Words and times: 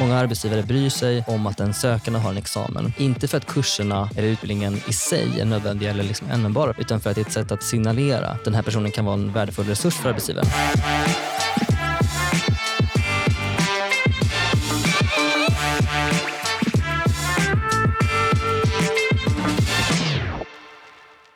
Många 0.00 0.16
arbetsgivare 0.16 0.62
bryr 0.62 0.88
sig 0.90 1.24
om 1.26 1.46
att 1.46 1.56
den 1.56 1.74
sökande 1.74 2.18
har 2.18 2.30
en 2.30 2.36
examen. 2.36 2.92
Inte 2.96 3.28
för 3.28 3.36
att 3.36 3.46
kurserna 3.46 4.10
eller 4.16 4.28
utbildningen 4.28 4.80
i 4.88 4.92
sig 4.92 5.40
är 5.40 5.44
nödvändiga 5.44 5.90
eller 5.90 6.04
liksom 6.04 6.30
användbara, 6.30 6.74
utan 6.78 7.00
för 7.00 7.10
att 7.10 7.16
det 7.16 7.20
är 7.22 7.26
ett 7.26 7.32
sätt 7.32 7.52
att 7.52 7.62
signalera 7.62 8.26
att 8.26 8.44
den 8.44 8.54
här 8.54 8.62
personen 8.62 8.90
kan 8.90 9.04
vara 9.04 9.14
en 9.14 9.32
värdefull 9.32 9.66
resurs 9.66 9.94
för 9.94 10.08
arbetsgivaren. 10.08 10.48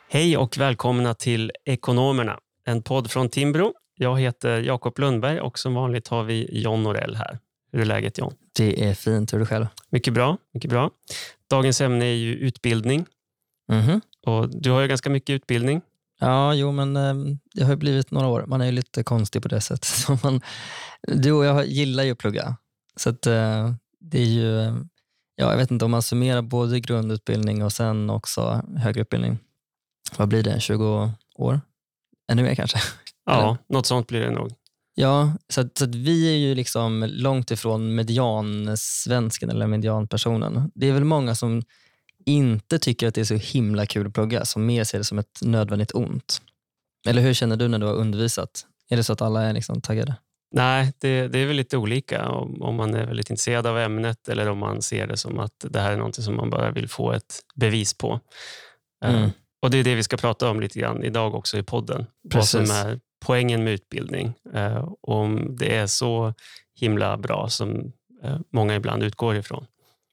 Hej 0.09 0.37
och 0.37 0.57
välkomna 0.57 1.13
till 1.13 1.51
Ekonomerna, 1.65 2.37
en 2.65 2.83
podd 2.83 3.11
från 3.11 3.29
Timbro. 3.29 3.73
Jag 3.97 4.19
heter 4.19 4.61
Jakob 4.61 4.99
Lundberg 4.99 5.39
och 5.39 5.59
som 5.59 5.73
vanligt 5.73 6.07
har 6.07 6.23
vi 6.23 6.61
John 6.61 6.83
Norell 6.83 7.15
här. 7.15 7.39
Hur 7.73 7.81
är 7.81 7.85
läget 7.85 8.17
John? 8.17 8.33
Det 8.55 8.85
är 8.89 8.93
fint. 8.93 9.33
Hur 9.33 9.37
är 9.37 9.39
det 9.39 9.45
själv? 9.45 9.67
Mycket 9.89 10.13
bra. 10.13 10.37
Mycket 10.53 10.69
bra. 10.69 10.89
Dagens 11.49 11.81
ämne 11.81 12.05
är 12.05 12.13
ju 12.15 12.33
utbildning. 12.33 13.05
Mhm. 13.71 14.01
Och 14.25 14.49
du 14.61 14.71
har 14.71 14.81
ju 14.81 14.87
ganska 14.87 15.09
mycket 15.09 15.33
utbildning. 15.33 15.81
Ja, 16.19 16.53
jo, 16.53 16.71
men 16.71 16.95
eh, 16.97 17.13
det 17.53 17.63
har 17.63 17.71
ju 17.71 17.75
blivit 17.77 18.11
några 18.11 18.27
år. 18.27 18.45
Man 18.47 18.61
är 18.61 18.65
ju 18.65 18.71
lite 18.71 19.03
konstig 19.03 19.41
på 19.41 19.47
det 19.47 19.61
sättet. 19.61 19.85
Så 19.85 20.17
man, 20.23 20.41
du 21.07 21.31
och 21.31 21.45
jag 21.45 21.65
gillar 21.65 22.03
ju 22.03 22.11
att 22.11 22.17
plugga. 22.17 22.57
Så 22.95 23.09
att, 23.09 23.27
eh, 23.27 23.73
det 23.99 24.21
är 24.21 24.25
ju, 24.25 24.51
ja, 25.35 25.51
jag 25.51 25.57
vet 25.57 25.71
inte 25.71 25.85
om 25.85 25.91
man 25.91 26.01
summerar 26.01 26.41
både 26.41 26.79
grundutbildning 26.79 27.63
och 27.63 27.71
sen 27.71 28.09
också 28.09 28.61
högre 28.77 29.01
utbildning. 29.01 29.37
Vad 30.17 30.27
blir 30.27 30.43
det? 30.43 30.59
20 30.59 31.11
år? 31.35 31.61
Ännu 32.31 32.43
mer 32.43 32.55
kanske? 32.55 32.79
Ja, 33.25 33.57
något 33.69 33.85
sånt 33.85 34.07
blir 34.07 34.19
det 34.19 34.31
nog. 34.31 34.53
Ja, 34.95 35.33
så 35.49 35.61
att, 35.61 35.77
så 35.77 35.83
att 35.83 35.95
vi 35.95 36.29
är 36.29 36.37
ju 36.37 36.55
liksom 36.55 37.05
långt 37.09 37.51
ifrån 37.51 37.95
mediansvensken 37.95 39.49
eller 39.49 39.67
medianpersonen. 39.67 40.71
Det 40.75 40.87
är 40.89 40.93
väl 40.93 41.03
många 41.03 41.35
som 41.35 41.63
inte 42.25 42.79
tycker 42.79 43.07
att 43.07 43.15
det 43.15 43.21
är 43.21 43.25
så 43.25 43.35
himla 43.35 43.85
kul 43.85 44.07
att 44.07 44.13
plugga, 44.13 44.45
som 44.45 44.65
mer 44.65 44.83
ser 44.83 44.97
det 44.97 45.03
som 45.03 45.19
ett 45.19 45.39
nödvändigt 45.41 45.91
ont. 45.95 46.41
Eller 47.07 47.21
hur 47.21 47.33
känner 47.33 47.55
du 47.55 47.67
när 47.67 47.79
du 47.79 47.85
har 47.85 47.93
undervisat? 47.93 48.65
Är 48.89 48.97
det 48.97 49.03
så 49.03 49.13
att 49.13 49.21
alla 49.21 49.43
är 49.43 49.53
liksom 49.53 49.81
taggade? 49.81 50.15
Nej, 50.55 50.93
det, 50.99 51.27
det 51.27 51.39
är 51.39 51.45
väl 51.45 51.55
lite 51.55 51.77
olika 51.77 52.29
om, 52.29 52.61
om 52.61 52.75
man 52.75 52.93
är 52.93 53.05
väldigt 53.05 53.29
intresserad 53.29 53.67
av 53.67 53.77
ämnet 53.79 54.29
eller 54.29 54.49
om 54.49 54.57
man 54.57 54.81
ser 54.81 55.07
det 55.07 55.17
som 55.17 55.39
att 55.39 55.65
det 55.69 55.79
här 55.79 55.91
är 55.91 55.97
något 55.97 56.15
som 56.15 56.35
man 56.35 56.49
bara 56.49 56.71
vill 56.71 56.89
få 56.89 57.11
ett 57.11 57.39
bevis 57.55 57.93
på. 57.93 58.19
Eh, 59.05 59.15
Mm. 59.15 59.29
Och 59.61 59.71
Det 59.71 59.77
är 59.77 59.83
det 59.83 59.95
vi 59.95 60.03
ska 60.03 60.17
prata 60.17 60.49
om 60.49 60.59
lite 60.61 60.79
grann 60.79 61.03
idag 61.03 61.35
också 61.35 61.57
i 61.57 61.63
podden. 61.63 62.05
Vad 62.21 62.45
som 62.45 62.59
Precis. 62.59 62.75
är 62.75 62.99
poängen 63.25 63.63
med 63.63 63.73
utbildning. 63.73 64.33
eh, 64.53 64.89
Om 65.01 65.55
det 65.59 65.75
är 65.75 65.87
så 65.87 66.33
himla 66.79 67.17
bra 67.17 67.49
som 67.49 67.91
eh, 68.23 68.37
många 68.53 68.75
ibland 68.75 69.03
utgår 69.03 69.35
ifrån. 69.35 69.65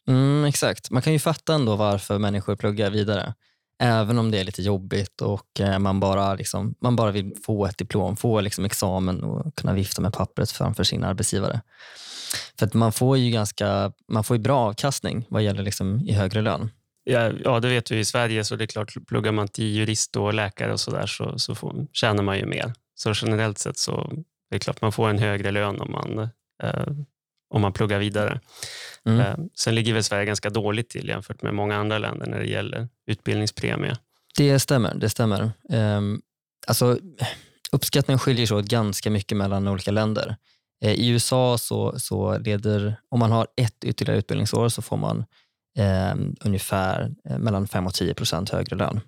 Mm, 0.08 0.44
exakt. 0.44 0.90
Man 0.90 1.02
kan 1.02 1.12
ju 1.12 1.18
fatta 1.18 1.54
ändå 1.54 1.76
varför 1.76 2.18
människor 2.18 2.56
pluggar 2.56 2.90
vidare. 2.90 3.34
Även 3.82 4.18
om 4.18 4.30
det 4.30 4.40
är 4.40 4.44
lite 4.44 4.62
jobbigt 4.62 5.22
och 5.22 5.60
eh, 5.60 5.78
man 5.78 6.00
bara, 6.00 6.34
liksom, 6.34 6.74
man 6.80 6.96
bara 6.96 7.10
vill 7.10 7.34
få 7.46 7.66
ett 7.66 7.78
diplom, 7.78 8.16
få 8.16 8.40
liksom 8.40 8.64
examen 8.64 9.22
och 9.24 9.54
kunna 9.54 9.72
vifta 9.72 10.02
med 10.02 10.12
pappret 10.12 10.50
framför 10.50 10.84
sin 10.84 11.04
arbetsgivare. 11.04 11.60
För 12.58 12.66
att 12.66 12.74
man 12.74 12.92
får 12.92 13.18
ju 13.18 13.30
ganska 13.30 13.92
man 14.08 14.24
får 14.24 14.36
ju 14.36 14.42
bra 14.42 14.58
avkastning 14.58 15.26
vad 15.28 15.42
gäller 15.42 15.62
liksom 15.62 16.00
i 16.00 16.12
högre 16.12 16.40
lön. 16.42 16.70
Ja, 17.04 17.30
ja, 17.44 17.60
det 17.60 17.68
vet 17.68 17.90
vi. 17.90 17.98
I 17.98 18.04
Sverige 18.04 18.44
så 18.44 18.56
det 18.56 18.64
är 18.64 18.66
klart, 18.66 18.94
pluggar 19.08 19.32
man 19.32 19.48
till 19.48 19.64
jurist 19.76 20.16
och 20.16 20.34
läkare 20.34 20.72
och 20.72 20.80
så 20.80 20.90
där 20.90 21.06
så, 21.06 21.38
så 21.38 21.54
får, 21.54 21.86
tjänar 21.92 22.22
man 22.22 22.38
ju 22.38 22.46
mer. 22.46 22.72
Så 23.02 23.12
generellt 23.14 23.58
sett 23.58 23.78
så 23.78 24.12
det 24.50 24.56
är 24.56 24.60
klart 24.60 24.80
man 24.80 24.92
får 24.92 25.08
en 25.08 25.18
högre 25.18 25.50
lön 25.50 25.80
om 25.80 25.92
man, 25.92 26.28
eh, 26.62 26.86
om 27.54 27.60
man 27.60 27.72
pluggar 27.72 27.98
vidare. 27.98 28.40
Mm. 29.04 29.20
Eh, 29.20 29.36
sen 29.54 29.74
ligger 29.74 29.94
väl 29.94 30.04
Sverige 30.04 30.24
ganska 30.24 30.50
dåligt 30.50 30.90
till 30.90 31.08
jämfört 31.08 31.42
med 31.42 31.54
många 31.54 31.76
andra 31.76 31.98
länder 31.98 32.26
när 32.26 32.38
det 32.38 32.46
gäller 32.46 32.88
utbildningspremie. 33.06 33.96
Det 34.36 34.58
stämmer. 34.58 34.94
det 34.94 35.10
stämmer. 35.10 35.52
Um, 35.68 36.22
alltså, 36.66 36.98
uppskattningen 37.72 38.18
skiljer 38.18 38.46
sig 38.46 38.56
åt 38.56 38.64
ganska 38.64 39.10
mycket 39.10 39.38
mellan 39.38 39.68
olika 39.68 39.90
länder. 39.90 40.36
Eh, 40.84 40.92
I 40.92 41.08
USA 41.08 41.58
så, 41.58 41.98
så 41.98 42.38
leder, 42.38 42.96
om 43.08 43.18
man 43.18 43.32
har 43.32 43.46
ett 43.56 43.84
ytterligare 43.84 44.18
utbildningsår 44.18 44.68
så 44.68 44.82
får 44.82 44.96
man 44.96 45.24
eh, 45.78 46.14
ungefär 46.40 47.14
eh, 47.28 47.38
mellan 47.38 47.68
5 47.68 47.86
och 47.86 47.94
10 47.94 48.14
procent 48.14 48.50
högre 48.50 48.76
lön. 48.76 49.00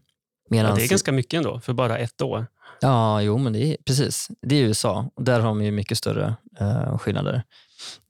Ja, 0.49 0.57
Medans, 0.57 0.79
det 0.79 0.85
är 0.85 0.89
ganska 0.89 1.13
mycket 1.13 1.39
ändå, 1.39 1.61
för 1.61 1.73
bara 1.73 1.99
ett 1.99 2.23
år. 2.23 2.47
Ja, 2.83 3.23
jo, 3.23 3.39
men 3.39 3.53
det 3.53 3.73
är, 3.73 3.77
precis. 3.87 4.29
Det 4.41 4.55
är 4.55 4.63
USA 4.63 5.11
och 5.15 5.25
där 5.25 5.41
har 5.41 5.49
de 5.49 5.63
ju 5.63 5.71
mycket 5.71 5.99
större 5.99 6.35
eh, 6.61 6.99
skillnader. 6.99 7.43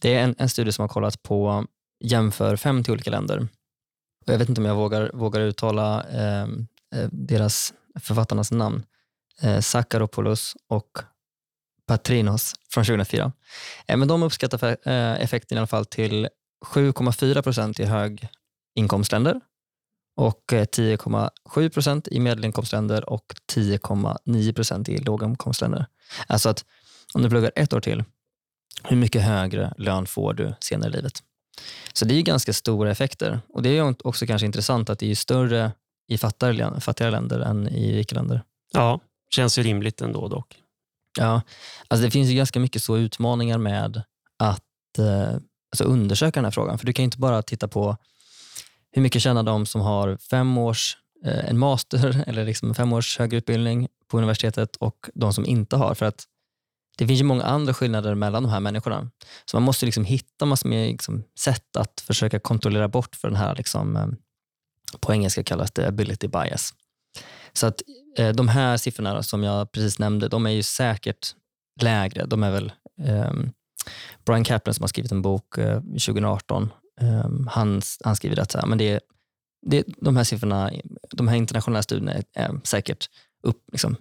Det 0.02 0.14
är 0.14 0.24
en, 0.24 0.34
en 0.38 0.48
studie 0.48 0.72
som 0.72 0.82
har 0.82 0.88
kollat 0.88 1.22
på, 1.22 1.66
jämför 2.04 2.56
50 2.56 2.92
olika 2.92 3.10
länder. 3.10 3.48
Och 4.26 4.32
jag 4.32 4.38
vet 4.38 4.48
inte 4.48 4.60
om 4.60 4.64
jag 4.64 4.74
vågar, 4.74 5.10
vågar 5.14 5.40
uttala 5.40 6.02
ehm, 6.02 6.66
eh, 6.94 7.08
deras 7.12 7.74
författarnas 8.00 8.52
namn. 8.52 8.82
Eh, 9.42 9.60
Sakaropoulos 9.60 10.56
och 10.68 10.90
Patrinos 11.86 12.54
från 12.74 12.84
2004. 12.84 13.32
Eh, 13.86 13.96
men 13.96 14.08
de 14.08 14.22
uppskattar 14.22 14.76
eh, 14.88 15.22
effekten 15.22 15.56
i 15.56 15.58
alla 15.58 15.66
fall 15.66 15.86
till 15.86 16.28
7,4 16.66 17.42
procent 17.42 17.80
i 17.80 17.84
höginkomstländer 17.84 19.40
och 20.16 20.52
eh, 20.52 20.64
10,7 20.64 21.68
procent 21.68 22.08
i 22.08 22.20
medelinkomstländer 22.20 23.10
och 23.10 23.34
10,9 23.54 24.52
procent 24.52 24.88
i 24.88 24.98
låginkomstländer. 24.98 25.86
Alltså 26.26 26.48
att 26.48 26.64
om 27.14 27.22
du 27.22 27.30
pluggar 27.30 27.52
ett 27.56 27.72
år 27.72 27.80
till, 27.80 28.04
hur 28.84 28.96
mycket 28.96 29.22
högre 29.22 29.74
lön 29.78 30.06
får 30.06 30.34
du 30.34 30.54
senare 30.60 30.90
i 30.90 30.92
livet? 30.92 31.22
Så 31.92 32.04
det 32.04 32.14
är 32.14 32.16
ju 32.16 32.22
ganska 32.22 32.52
stora 32.52 32.90
effekter 32.90 33.40
och 33.48 33.62
det 33.62 33.78
är 33.78 34.06
också 34.06 34.26
kanske 34.26 34.46
intressant 34.46 34.90
att 34.90 34.98
det 34.98 35.10
är 35.10 35.14
större 35.14 35.72
i 36.08 36.18
fattigare, 36.18 36.52
län- 36.52 36.80
fattigare 36.80 37.10
länder 37.10 37.40
än 37.40 37.68
i 37.68 37.96
rika 37.96 38.14
länder. 38.14 38.42
Ja, 38.72 39.00
känns 39.34 39.58
ju 39.58 39.62
rimligt 39.62 40.00
ändå 40.00 40.28
dock. 40.28 40.56
Ja, 41.18 41.42
alltså 41.88 42.04
det 42.04 42.10
finns 42.10 42.30
ju 42.30 42.34
ganska 42.34 42.60
mycket 42.60 42.82
så 42.82 42.96
utmaningar 42.96 43.58
med 43.58 44.02
att 44.38 44.98
eh, 44.98 45.28
alltså 45.72 45.84
undersöka 45.84 46.40
den 46.40 46.44
här 46.44 46.50
frågan. 46.50 46.78
För 46.78 46.86
du 46.86 46.92
kan 46.92 47.04
inte 47.04 47.18
bara 47.18 47.42
titta 47.42 47.68
på 47.68 47.96
hur 48.92 49.02
mycket 49.02 49.22
tjänar 49.22 49.42
de 49.42 49.66
som 49.66 49.80
har 49.80 50.16
fem 50.16 50.58
års, 50.58 50.96
eh, 51.24 51.48
en 51.48 51.58
master 51.58 52.24
eller 52.26 52.44
liksom 52.44 52.74
fem 52.74 52.92
års 52.92 53.18
högre 53.18 53.36
utbildning 53.36 53.88
på 54.08 54.18
universitetet 54.18 54.76
och 54.76 55.10
de 55.14 55.32
som 55.32 55.46
inte 55.46 55.76
har. 55.76 55.94
För 55.94 56.06
att 56.06 56.24
det 56.98 57.06
finns 57.06 57.20
ju 57.20 57.24
många 57.24 57.44
andra 57.44 57.74
skillnader 57.74 58.14
mellan 58.14 58.42
de 58.42 58.48
här 58.48 58.60
människorna. 58.60 59.10
Så 59.44 59.56
man 59.56 59.62
måste 59.62 59.86
liksom 59.86 60.04
hitta 60.04 60.46
massor 60.46 60.68
med 60.68 60.88
liksom 60.88 61.24
sätt 61.38 61.76
att 61.76 62.00
försöka 62.00 62.38
kontrollera 62.38 62.88
bort 62.88 63.16
för 63.16 63.28
den 63.28 63.36
här, 63.36 63.56
liksom, 63.56 63.96
eh, 63.96 64.06
på 65.00 65.12
engelska 65.12 65.42
kallas 65.42 65.72
det 65.72 65.88
ability 65.88 66.28
bias. 66.28 66.74
Så 67.52 67.66
att 67.66 67.82
eh, 68.18 68.28
de 68.28 68.48
här 68.48 68.76
siffrorna 68.76 69.22
som 69.22 69.42
jag 69.42 69.72
precis 69.72 69.98
nämnde, 69.98 70.28
de 70.28 70.46
är 70.46 70.50
ju 70.50 70.62
säkert 70.62 71.34
lägre. 71.80 72.26
De 72.26 72.42
är 72.42 72.50
väl 72.50 72.72
um, 72.98 73.52
Brian 74.24 74.44
Kaplan 74.44 74.74
som 74.74 74.82
har 74.82 74.88
skrivit 74.88 75.12
en 75.12 75.22
bok 75.22 75.58
eh, 75.58 75.80
2018, 75.80 76.70
ehm, 77.00 77.46
han, 77.46 77.82
han 78.04 78.16
skriver 78.16 78.40
att 78.40 78.50
så 78.50 78.58
här, 78.58 78.66
men 78.66 78.78
det, 78.78 79.00
det, 79.66 79.84
de 79.96 80.16
här 80.16 80.24
siffrorna, 80.24 80.70
de 81.10 81.28
här 81.28 81.36
internationella 81.36 81.82
studierna 81.82 82.12
är, 82.12 82.24
är 82.34 82.60
säkert 82.64 83.08
upp, 83.42 83.62
liksom, 83.72 83.96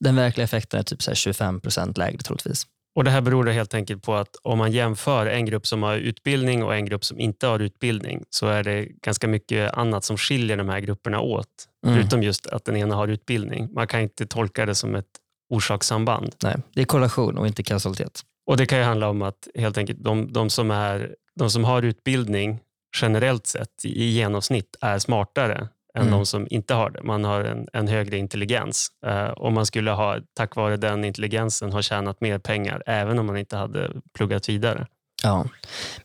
den 0.00 0.16
verkliga 0.16 0.44
effekten 0.44 0.80
är 0.80 0.84
typ 0.84 1.02
så 1.02 1.10
här 1.10 1.16
25 1.16 1.60
procent 1.60 1.98
lägre 1.98 2.18
troligtvis. 2.18 2.66
Och 2.96 3.04
Det 3.04 3.10
här 3.10 3.20
beror 3.20 3.46
helt 3.46 3.74
enkelt 3.74 4.02
på 4.02 4.14
att 4.14 4.36
om 4.42 4.58
man 4.58 4.72
jämför 4.72 5.26
en 5.26 5.46
grupp 5.46 5.66
som 5.66 5.82
har 5.82 5.96
utbildning 5.96 6.64
och 6.64 6.74
en 6.74 6.84
grupp 6.84 7.04
som 7.04 7.18
inte 7.20 7.46
har 7.46 7.60
utbildning 7.60 8.24
så 8.30 8.46
är 8.46 8.62
det 8.62 8.88
ganska 9.02 9.28
mycket 9.28 9.72
annat 9.72 10.04
som 10.04 10.16
skiljer 10.16 10.56
de 10.56 10.68
här 10.68 10.80
grupperna 10.80 11.20
åt. 11.20 11.48
Mm. 11.86 11.96
Förutom 11.96 12.22
just 12.22 12.46
att 12.46 12.64
den 12.64 12.76
ena 12.76 12.94
har 12.94 13.08
utbildning. 13.08 13.72
Man 13.72 13.86
kan 13.86 14.00
inte 14.00 14.26
tolka 14.26 14.66
det 14.66 14.74
som 14.74 14.94
ett 14.94 15.06
orsakssamband. 15.50 16.34
Nej, 16.42 16.56
det 16.74 16.80
är 16.80 16.84
korrelation 16.84 17.38
och 17.38 17.46
inte 17.46 17.62
kausalitet. 17.62 18.20
Och 18.46 18.56
Det 18.56 18.66
kan 18.66 18.78
ju 18.78 18.84
handla 18.84 19.08
om 19.08 19.22
att 19.22 19.48
helt 19.54 19.78
enkelt 19.78 20.04
de, 20.04 20.32
de, 20.32 20.50
som, 20.50 20.70
är, 20.70 21.14
de 21.34 21.50
som 21.50 21.64
har 21.64 21.82
utbildning 21.82 22.60
generellt 23.00 23.46
sett 23.46 23.84
i 23.84 24.04
genomsnitt 24.04 24.76
är 24.80 24.98
smartare 24.98 25.68
än 25.96 26.02
Mm. 26.02 26.12
de 26.12 26.26
som 26.26 26.46
inte 26.50 26.74
har 26.74 26.90
det. 26.90 27.02
Man 27.02 27.24
har 27.24 27.40
en, 27.44 27.66
en 27.72 27.88
högre 27.88 28.16
intelligens. 28.18 28.88
Eh, 29.06 29.26
och 29.28 29.52
man 29.52 29.66
skulle 29.66 29.90
ha, 29.90 30.18
tack 30.36 30.56
vare 30.56 30.76
den 30.76 31.04
intelligensen 31.04 31.72
ha 31.72 31.82
tjänat 31.82 32.20
mer 32.20 32.38
pengar 32.38 32.82
även 32.86 33.18
om 33.18 33.26
man 33.26 33.36
inte 33.36 33.56
hade 33.56 33.90
pluggat 34.16 34.48
vidare. 34.48 34.86
Ja, 35.22 35.44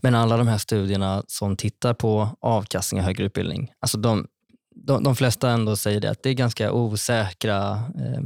men 0.01 0.15
alla 0.15 0.38
de 0.38 0.47
här 0.47 0.57
studierna 0.57 1.24
som 1.27 1.57
tittar 1.57 1.94
på 1.94 2.30
avkastning 2.39 3.01
av 3.01 3.06
högre 3.06 3.24
utbildning, 3.24 3.71
alltså 3.80 3.97
de, 3.97 4.27
de, 4.75 5.03
de 5.03 5.15
flesta 5.15 5.50
ändå 5.50 5.75
säger 5.75 6.00
det 6.00 6.09
att 6.09 6.24
det 6.24 6.30
är 6.30 6.33
ganska 6.33 6.71
osäkra. 6.71 7.71
Eh, 7.71 8.21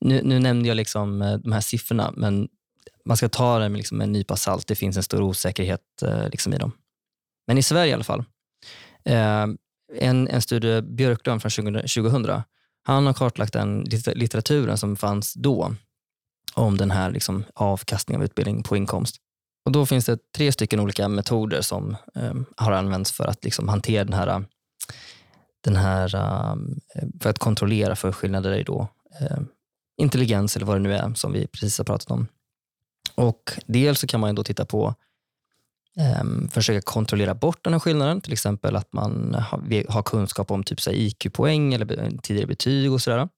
nu, 0.00 0.20
nu 0.22 0.38
nämnde 0.38 0.68
jag 0.68 0.76
liksom 0.76 1.22
eh, 1.22 1.34
de 1.38 1.52
här 1.52 1.60
siffrorna, 1.60 2.12
men 2.16 2.48
man 3.04 3.16
ska 3.16 3.28
ta 3.28 3.58
det 3.58 3.68
med 3.68 3.78
liksom 3.78 4.00
en 4.00 4.12
nypa 4.12 4.36
salt. 4.36 4.66
Det 4.66 4.74
finns 4.74 4.96
en 4.96 5.02
stor 5.02 5.22
osäkerhet 5.22 6.02
eh, 6.02 6.28
liksom 6.28 6.54
i 6.54 6.58
dem. 6.58 6.72
Men 7.46 7.58
i 7.58 7.62
Sverige 7.62 7.90
i 7.90 7.94
alla 7.94 8.04
fall. 8.04 8.24
Eh, 9.04 9.46
en, 9.94 10.28
en 10.28 10.42
studie, 10.42 10.82
Björklund 10.82 11.42
från 11.42 11.50
2000, 11.50 12.42
han 12.84 13.06
har 13.06 13.14
kartlagt 13.14 13.52
den 13.52 13.84
litteraturen 14.14 14.78
som 14.78 14.96
fanns 14.96 15.34
då 15.34 15.74
om 16.54 16.76
den 16.76 16.90
här 16.90 17.10
liksom 17.10 17.44
avkastningen 17.54 18.20
av 18.20 18.24
utbildning 18.24 18.62
på 18.62 18.76
inkomst. 18.76 19.16
Och 19.64 19.72
Då 19.72 19.86
finns 19.86 20.04
det 20.04 20.18
tre 20.36 20.52
stycken 20.52 20.80
olika 20.80 21.08
metoder 21.08 21.60
som 21.60 21.96
eh, 22.14 22.34
har 22.56 22.72
använts 22.72 23.12
för 23.12 23.24
att 23.24 23.44
liksom 23.44 23.68
hantera 23.68 24.04
den 24.04 24.12
här, 24.12 24.44
den 25.64 25.76
här 25.76 26.14
ehm, 26.14 26.80
för 27.20 27.30
att 27.30 27.38
kontrollera 27.38 27.96
för 27.96 28.12
skillnader 28.12 28.54
i 28.54 28.62
då, 28.62 28.88
eh, 29.20 29.38
intelligens 29.96 30.56
eller 30.56 30.66
vad 30.66 30.76
det 30.76 30.80
nu 30.80 30.94
är 30.94 31.14
som 31.14 31.32
vi 31.32 31.46
precis 31.46 31.78
har 31.78 31.84
pratat 31.84 32.10
om. 32.10 32.26
Och 33.14 33.52
Dels 33.66 34.00
så 34.00 34.06
kan 34.06 34.20
man 34.20 34.34
då 34.34 34.44
titta 34.44 34.64
på 34.64 34.94
um, 36.20 36.48
försöka 36.48 36.80
kontrollera 36.80 37.34
bort 37.34 37.64
den 37.64 37.72
här 37.72 37.80
skillnaden, 37.80 38.20
till 38.20 38.32
exempel 38.32 38.76
att 38.76 38.92
man 38.92 39.34
har, 39.34 39.92
har 39.92 40.02
kunskap 40.02 40.50
om 40.50 40.64
typ 40.64 40.78
IQ-poäng 40.86 41.74
eller 41.74 42.18
tidigare 42.22 42.46
betyg 42.46 42.92
och 42.92 43.02
sådär. 43.02 43.28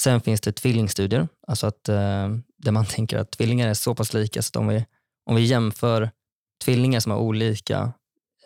Sen 0.00 0.20
finns 0.20 0.40
det 0.40 0.52
tvillingstudier, 0.52 1.28
alltså 1.46 1.66
att, 1.66 1.88
uh, 1.88 2.38
där 2.56 2.70
man 2.70 2.86
tänker 2.90 3.18
att 3.18 3.30
tvillingar 3.30 3.68
är 3.68 3.74
så 3.74 3.94
pass 3.94 4.14
lika 4.14 4.42
så 4.42 4.48
att 4.48 4.56
om 4.56 4.68
vi, 4.68 4.84
om 5.26 5.36
vi 5.36 5.42
jämför 5.42 6.10
tvillingar 6.64 7.00
som 7.00 7.12
har 7.12 7.18
olika 7.18 7.92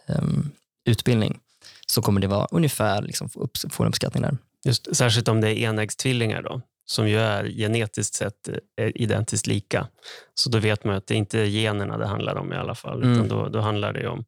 um, 0.09 0.51
utbildning 0.85 1.41
så 1.87 2.03
kommer 2.03 2.21
det 2.21 2.27
vara 2.27 2.47
ungefär 2.51 3.03
liksom, 3.03 3.29
få, 3.29 3.41
upp, 3.41 3.57
få 3.71 3.83
en 3.83 3.89
uppskattning 3.89 4.23
där. 4.23 4.39
Just, 4.65 4.97
särskilt 4.97 5.29
om 5.29 5.41
det 5.41 5.49
är 5.49 5.69
enäggstvillingar 5.69 6.43
då? 6.43 6.61
Som 6.91 7.09
ju 7.09 7.19
är 7.19 7.45
genetiskt 7.45 8.15
sett 8.15 8.49
är 8.49 8.61
eh, 8.81 8.91
identiskt 8.95 9.47
lika. 9.47 9.87
Så 10.35 10.51
då 10.51 10.59
vet 10.59 10.85
man 10.85 10.95
att 10.95 11.07
det 11.07 11.15
inte 11.15 11.41
är 11.41 11.45
generna 11.45 11.99
det 11.99 12.07
handlar 12.07 12.37
om 12.37 12.53
i 12.53 12.57
alla 12.57 12.75
fall, 12.75 13.03
mm. 13.03 13.13
utan 13.13 13.29
då, 13.29 13.49
då 13.49 13.61
handlar 13.61 13.93
det 13.93 14.09
om 14.09 14.25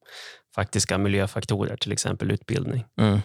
faktiska 0.54 0.98
miljöfaktorer, 0.98 1.76
till 1.76 1.92
exempel 1.92 2.30
utbildning. 2.30 2.84
Mm. 3.00 3.20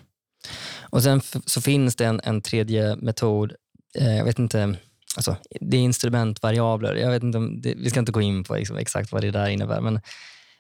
Och 0.90 1.04
Sen 1.04 1.22
så 1.46 1.62
finns 1.62 1.96
det 1.96 2.06
en, 2.06 2.22
en 2.24 2.42
tredje 2.42 2.96
metod, 2.96 3.54
eh, 4.00 4.18
jag 4.18 4.26
vet 4.26 4.40
inte, 4.40 4.76
alltså, 5.16 5.36
det 5.62 5.78
är 5.78 5.82
instrumentvariabler. 5.82 6.96
Jag 6.96 7.12
vet 7.12 7.24
inte 7.24 7.38
om 7.38 7.62
det, 7.62 7.74
vi 7.78 7.90
ska 7.90 8.00
inte 8.00 8.12
gå 8.12 8.22
in 8.22 8.44
på 8.44 8.56
liksom 8.56 8.78
exakt 8.78 9.12
vad 9.12 9.22
det 9.22 9.32
där 9.32 9.50
innebär, 9.50 9.82
men, 9.82 10.02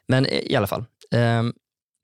men 0.07 0.25
i 0.25 0.55
alla 0.55 0.67
fall. 0.67 0.85
Eh, 1.11 1.43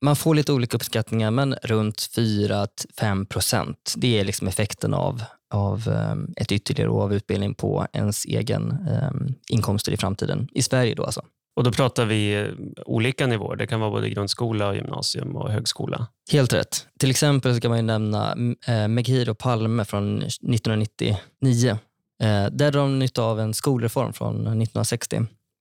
man 0.04 0.16
får 0.16 0.36
lite 0.36 0.54
olika 0.54 0.78
uppskattningar, 0.78 1.31
men 1.31 1.54
runt 1.54 1.98
4-5 2.18 3.25
procent. 3.25 3.94
Det 3.98 4.20
är 4.20 4.24
liksom 4.24 4.48
effekten 4.48 4.94
av, 4.94 5.24
av 5.54 5.88
um, 5.88 6.34
ett 6.38 6.52
ytterligare 6.52 6.90
år 6.90 7.04
av 7.04 7.14
utbildning 7.14 7.54
på 7.54 7.88
ens 7.94 8.26
egen 8.26 8.78
um, 9.12 9.34
inkomster 9.50 9.92
i 9.92 9.98
framtiden. 9.98 10.48
I 10.52 10.62
Sverige 10.62 10.96
då 10.96 11.04
alltså. 11.04 11.22
Och 11.56 11.64
då 11.64 11.72
pratar 11.72 12.06
vi 12.06 12.36
eh, 12.36 12.48
olika 12.86 13.28
nivåer. 13.28 13.56
Det 13.56 13.68
kan 13.68 13.80
vara 13.80 13.92
både 13.92 14.10
grundskola, 14.10 14.76
gymnasium 14.76 15.36
och 15.36 15.52
högskola. 15.52 16.08
Helt 16.32 16.54
rätt. 16.54 16.88
Till 17.00 17.10
exempel 17.10 17.60
kan 17.60 17.72
man 17.72 17.86
nämna 17.86 18.36
eh, 18.68 18.88
Meghir 18.88 19.30
och 19.30 19.38
Palme 19.38 19.86
från 19.86 20.18
1999. 20.18 21.18
Eh, 22.24 22.46
där 22.52 22.72
drar 22.72 22.72
de 22.72 23.00
nytta 23.00 23.24
av 23.24 23.40
en 23.40 23.54
skolreform 23.54 24.14
från 24.14 24.36
1960 24.36 25.16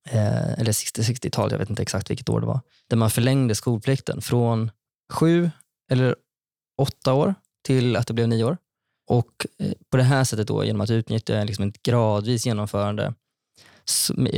eh, 0.09 0.53
eller 0.59 0.71
60-tal, 0.71 1.51
jag 1.51 1.59
vet 1.59 1.69
inte 1.69 1.81
exakt 1.81 2.09
vilket 2.09 2.29
år 2.29 2.41
det 2.41 2.47
var, 2.47 2.59
där 2.89 2.97
man 2.97 3.09
förlängde 3.09 3.55
skolplikten 3.55 4.21
från 4.21 4.71
sju 5.13 5.51
eller 5.91 6.15
åtta 6.77 7.13
år 7.13 7.35
till 7.63 7.95
att 7.95 8.07
det 8.07 8.13
blev 8.13 8.27
nio 8.27 8.43
år. 8.43 8.57
Och 9.13 9.45
eh, 9.59 9.71
på 9.89 9.97
det 9.97 10.03
här 10.03 10.23
sättet, 10.23 10.47
då, 10.47 10.63
genom 10.63 10.81
att 10.81 10.89
utnyttja 10.89 11.43
liksom 11.43 11.67
ett 11.67 11.83
gradvis 11.83 12.45
genomförande 12.45 13.13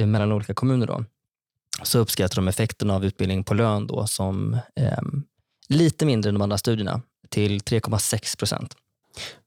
mellan 0.06 0.32
olika 0.32 0.54
kommuner, 0.54 0.88
då, 0.88 1.04
så 1.84 2.00
uppskattar 2.00 2.36
de 2.36 2.48
effekten 2.48 2.90
av 2.90 3.06
utbildning 3.06 3.44
på 3.44 3.54
lön 3.54 3.88
då, 3.88 4.08
som 4.08 4.54
eh, 4.76 5.02
lite 5.70 6.06
mindre 6.06 6.30
än 6.30 6.36
de 6.36 6.42
andra 6.42 6.58
studierna, 6.58 7.02
till 7.30 7.60
3,6 7.60 8.38
procent. 8.38 8.76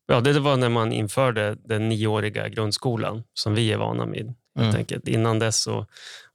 Ja, 0.07 0.21
det 0.21 0.41
var 0.41 0.57
när 0.57 0.69
man 0.69 0.93
införde 0.93 1.57
den 1.65 1.89
nioåriga 1.89 2.49
grundskolan 2.49 3.23
som 3.35 3.55
vi 3.55 3.73
är 3.73 3.77
vana 3.77 4.07
vid 4.07 4.35
mm. 4.59 4.77
enkelt. 4.77 5.09
Innan 5.09 5.39
dess, 5.39 5.63
så, 5.63 5.87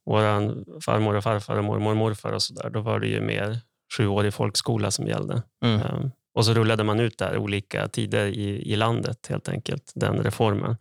våra 0.05 0.39
farmor 0.85 1.15
och 1.15 1.23
farfar 1.23 1.57
och 1.57 1.63
mormor 1.63 1.91
och 1.91 1.97
morfar 1.97 2.31
och 2.31 2.41
så 2.41 2.53
där, 2.53 2.69
då 2.69 2.81
var 2.81 2.99
det 2.99 3.07
ju 3.07 3.21
mer 3.21 3.59
sjuårig 3.97 4.33
folkskola 4.33 4.91
som 4.91 5.07
gällde. 5.07 5.41
Mm. 5.65 5.81
Um, 5.81 6.11
och 6.33 6.45
så 6.45 6.53
rullade 6.53 6.83
man 6.83 6.99
ut 6.99 7.17
där 7.17 7.37
olika 7.37 7.87
tider 7.87 8.25
i, 8.25 8.71
i 8.71 8.75
landet, 8.75 9.27
helt 9.29 9.49
enkelt, 9.49 9.91
den 9.95 10.23
reformen. 10.23 10.77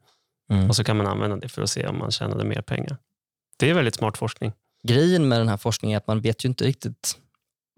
Mm. 0.51 0.69
Och 0.69 0.77
så 0.77 0.85
kan 0.85 0.97
man 0.97 1.07
använda 1.07 1.37
det 1.37 1.49
för 1.49 1.63
att 1.63 1.71
se 1.71 1.87
om 1.87 1.99
man 1.99 2.11
tjänade 2.11 2.45
mer 2.45 2.63
pengar. 2.63 2.97
Det 3.59 3.71
är 3.71 3.75
väldigt 3.75 3.95
smart 3.95 4.19
forskning. 4.19 4.53
Grejen 4.89 5.29
med 5.29 5.41
den 5.41 5.49
här 5.49 5.57
forskningen 5.57 5.97
är 5.97 5.99
att 5.99 6.07
man 6.07 6.21
vet 6.21 6.45
ju 6.45 6.49
inte 6.49 6.65
riktigt 6.65 7.19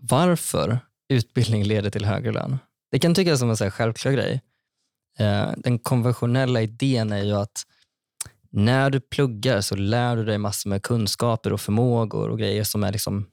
varför 0.03 0.79
utbildning 1.09 1.65
leder 1.65 1.91
till 1.91 2.05
högre 2.05 2.33
lön. 2.33 2.59
Det 2.91 2.99
kan 2.99 3.15
tyckas 3.15 3.39
som 3.39 3.51
en 3.51 3.57
så 3.57 3.71
självklar 3.71 4.13
grej. 4.13 4.43
Uh, 5.21 5.53
den 5.57 5.79
konventionella 5.79 6.63
idén 6.63 7.13
är 7.13 7.23
ju 7.23 7.33
att 7.33 7.63
när 8.51 8.91
du 8.91 9.01
pluggar 9.01 9.61
så 9.61 9.77
lär 9.77 10.17
du 10.17 10.25
dig 10.25 10.39
massor 10.39 10.71
med 10.71 10.83
kunskaper 10.83 11.53
och 11.53 11.61
förmågor 11.61 12.29
och 12.29 12.39
grejer 12.39 12.65
som 12.65 12.85
är 12.85 12.93
liksom 12.93 13.27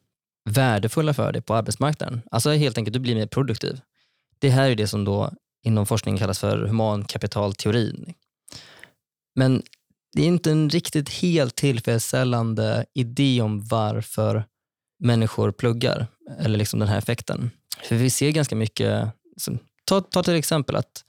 värdefulla 0.50 1.14
för 1.14 1.32
dig 1.32 1.42
på 1.42 1.56
arbetsmarknaden. 1.56 2.22
Alltså 2.32 2.52
helt 2.52 2.78
enkelt, 2.78 2.94
du 2.94 3.00
blir 3.00 3.16
mer 3.16 3.28
produktiv. 3.28 3.82
Det 4.42 4.50
här 4.50 4.70
är 4.70 4.76
det 4.76 4.88
som 4.88 5.06
då 5.06 5.32
inom 5.64 5.86
forskningen 5.86 6.20
kallas 6.20 6.40
för 6.40 6.58
humankapitalteorin. 6.58 8.14
Men 9.36 9.64
det 10.14 10.22
är 10.22 10.26
inte 10.26 10.52
en 10.52 10.70
riktigt 10.70 11.10
helt 11.10 11.56
tillfredsställande 11.56 12.86
idé 12.94 13.42
om 13.42 13.66
varför 13.66 14.46
människor 15.00 15.52
pluggar, 15.52 16.08
eller 16.40 16.58
liksom 16.58 16.80
den 16.80 16.90
här 16.90 16.98
effekten. 16.98 17.52
För 17.84 17.96
vi 17.96 18.10
ser 18.10 18.32
ganska 18.32 18.56
mycket, 18.56 19.08
ta, 19.86 20.02
ta 20.02 20.24
till 20.24 20.36
exempel 20.36 20.76
att 20.76 21.06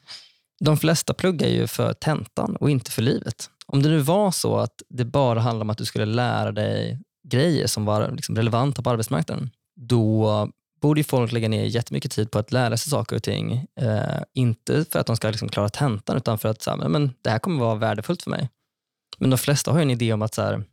de 0.64 0.76
flesta 0.76 1.14
pluggar 1.14 1.48
ju 1.48 1.66
för 1.66 1.92
tentan 1.92 2.56
och 2.56 2.70
inte 2.70 2.90
för 2.90 3.02
livet. 3.02 3.50
Om 3.66 3.82
det 3.82 3.88
nu 3.88 3.98
var 3.98 4.30
så 4.30 4.56
att 4.56 4.82
det 4.88 5.04
bara 5.04 5.40
handlade 5.40 5.62
om 5.62 5.70
att 5.70 5.78
du 5.78 5.84
skulle 5.84 6.04
lära 6.04 6.52
dig 6.52 7.00
grejer 7.28 7.66
som 7.66 7.84
var 7.84 8.10
liksom 8.10 8.36
relevanta 8.36 8.82
på 8.82 8.90
arbetsmarknaden, 8.90 9.50
då 9.76 10.50
borde 10.82 11.04
folk 11.04 11.32
lägga 11.32 11.48
ner 11.48 11.64
jättemycket 11.64 12.10
tid 12.12 12.30
på 12.30 12.38
att 12.38 12.52
lära 12.52 12.76
sig 12.76 12.90
saker 12.90 13.16
och 13.16 13.22
ting. 13.22 13.66
Eh, 13.80 14.22
inte 14.34 14.84
för 14.84 14.98
att 14.98 15.06
de 15.06 15.16
ska 15.16 15.30
liksom 15.30 15.48
klara 15.48 15.68
tentan, 15.68 16.16
utan 16.16 16.38
för 16.38 16.48
att 16.48 16.62
så 16.62 16.70
här, 16.70 16.88
men 16.88 17.14
det 17.22 17.30
här 17.30 17.38
kommer 17.38 17.60
vara 17.60 17.74
värdefullt 17.74 18.22
för 18.22 18.30
mig. 18.30 18.48
Men 19.18 19.30
de 19.30 19.38
flesta 19.38 19.72
har 19.72 19.80
en 19.80 19.90
idé 19.90 20.12
om 20.12 20.22
att, 20.22 20.34
så 20.34 20.42
här, 20.42 20.64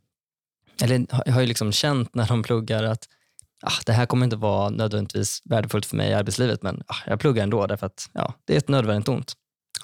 eller 0.82 1.30
har 1.30 1.40
ju 1.40 1.46
liksom 1.46 1.72
känt 1.72 2.14
när 2.14 2.26
de 2.26 2.42
pluggar 2.42 2.84
att 2.84 3.08
ah, 3.62 3.82
det 3.86 3.92
här 3.92 4.06
kommer 4.06 4.24
inte 4.24 4.36
vara 4.36 4.70
nödvändigtvis 4.70 5.42
värdefullt 5.44 5.86
för 5.86 5.96
mig 5.96 6.10
i 6.10 6.14
arbetslivet, 6.14 6.62
men 6.62 6.82
ah, 6.86 6.96
jag 7.06 7.20
pluggar 7.20 7.42
ändå 7.42 7.66
därför 7.66 7.86
att 7.86 8.10
ja, 8.12 8.34
det 8.44 8.54
är 8.54 8.58
ett 8.58 8.68
nödvändigt 8.68 9.08
ont. 9.08 9.34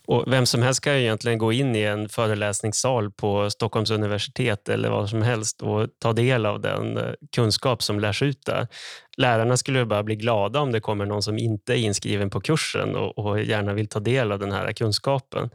Och 0.07 0.25
vem 0.27 0.47
som 0.47 0.63
helst 0.63 0.81
kan 0.81 0.95
egentligen 0.95 1.39
gå 1.39 1.53
in 1.53 1.77
i 1.77 1.83
en 1.83 2.09
föreläsningssal 2.09 3.11
på 3.11 3.51
Stockholms 3.51 3.91
universitet 3.91 4.69
eller 4.69 4.91
vad 4.91 5.11
som 5.11 5.23
helst 5.23 5.63
och 5.63 5.89
ta 5.99 6.13
del 6.13 6.47
av 6.47 6.61
den 6.61 6.97
eh, 6.97 7.13
kunskap 7.37 7.83
som 7.83 8.01
lärs 8.01 8.23
ut 8.23 8.45
där. 8.47 8.69
Lärarna 9.17 9.57
skulle 9.57 9.87
bara 9.87 10.03
bli 10.03 10.17
glada 10.17 10.61
om 10.61 10.73
det 10.73 10.81
kommer 10.81 11.07
någon 11.07 11.23
som 11.23 11.39
inte 11.39 11.75
är 11.75 11.77
inskriven 11.77 12.31
på 12.31 12.41
kursen 12.41 12.97
och, 12.97 13.19
och 13.19 13.43
gärna 13.43 13.73
vill 13.73 13.89
ta 13.89 14.01
del 14.01 14.33
av 14.33 14.39
den 14.39 14.53
här 14.53 14.73
kunskapen. 14.73 15.51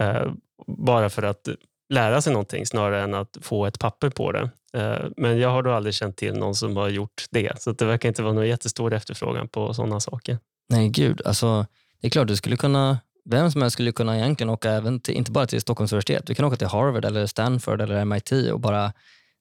Eh, 0.00 0.32
bara 0.66 1.10
för 1.10 1.22
att 1.22 1.48
lära 1.88 2.20
sig 2.20 2.32
någonting 2.32 2.66
snarare 2.66 3.02
än 3.02 3.14
att 3.14 3.38
få 3.40 3.66
ett 3.66 3.78
papper 3.78 4.10
på 4.10 4.32
det. 4.32 4.50
Eh, 4.74 5.06
men 5.16 5.38
jag 5.38 5.48
har 5.48 5.62
då 5.62 5.72
aldrig 5.72 5.94
känt 5.94 6.16
till 6.16 6.34
någon 6.34 6.54
som 6.54 6.76
har 6.76 6.88
gjort 6.88 7.24
det, 7.30 7.62
så 7.62 7.72
det 7.72 7.84
verkar 7.84 8.08
inte 8.08 8.22
vara 8.22 8.32
någon 8.32 8.48
jättestor 8.48 8.94
efterfrågan 8.94 9.48
på 9.48 9.74
sådana 9.74 10.00
saker. 10.00 10.38
Nej, 10.68 10.88
gud. 10.88 11.22
Alltså, 11.24 11.66
det 12.00 12.06
är 12.06 12.10
klart, 12.10 12.28
du 12.28 12.36
skulle 12.36 12.56
kunna 12.56 12.98
vem 13.24 13.50
som 13.50 13.62
helst 13.62 13.72
skulle 13.72 13.92
kunna 13.92 14.16
egentligen 14.16 14.50
åka 14.50 14.70
även 14.70 15.00
till, 15.00 15.14
inte 15.14 15.30
bara 15.30 15.46
till 15.46 15.60
Stockholms 15.60 15.92
universitet, 15.92 16.26
du 16.26 16.34
kan 16.34 16.44
åka 16.44 16.56
till 16.56 16.66
Harvard 16.66 17.04
eller 17.04 17.26
Stanford 17.26 17.80
eller 17.80 18.04
MIT 18.04 18.32
och 18.52 18.60
bara 18.60 18.92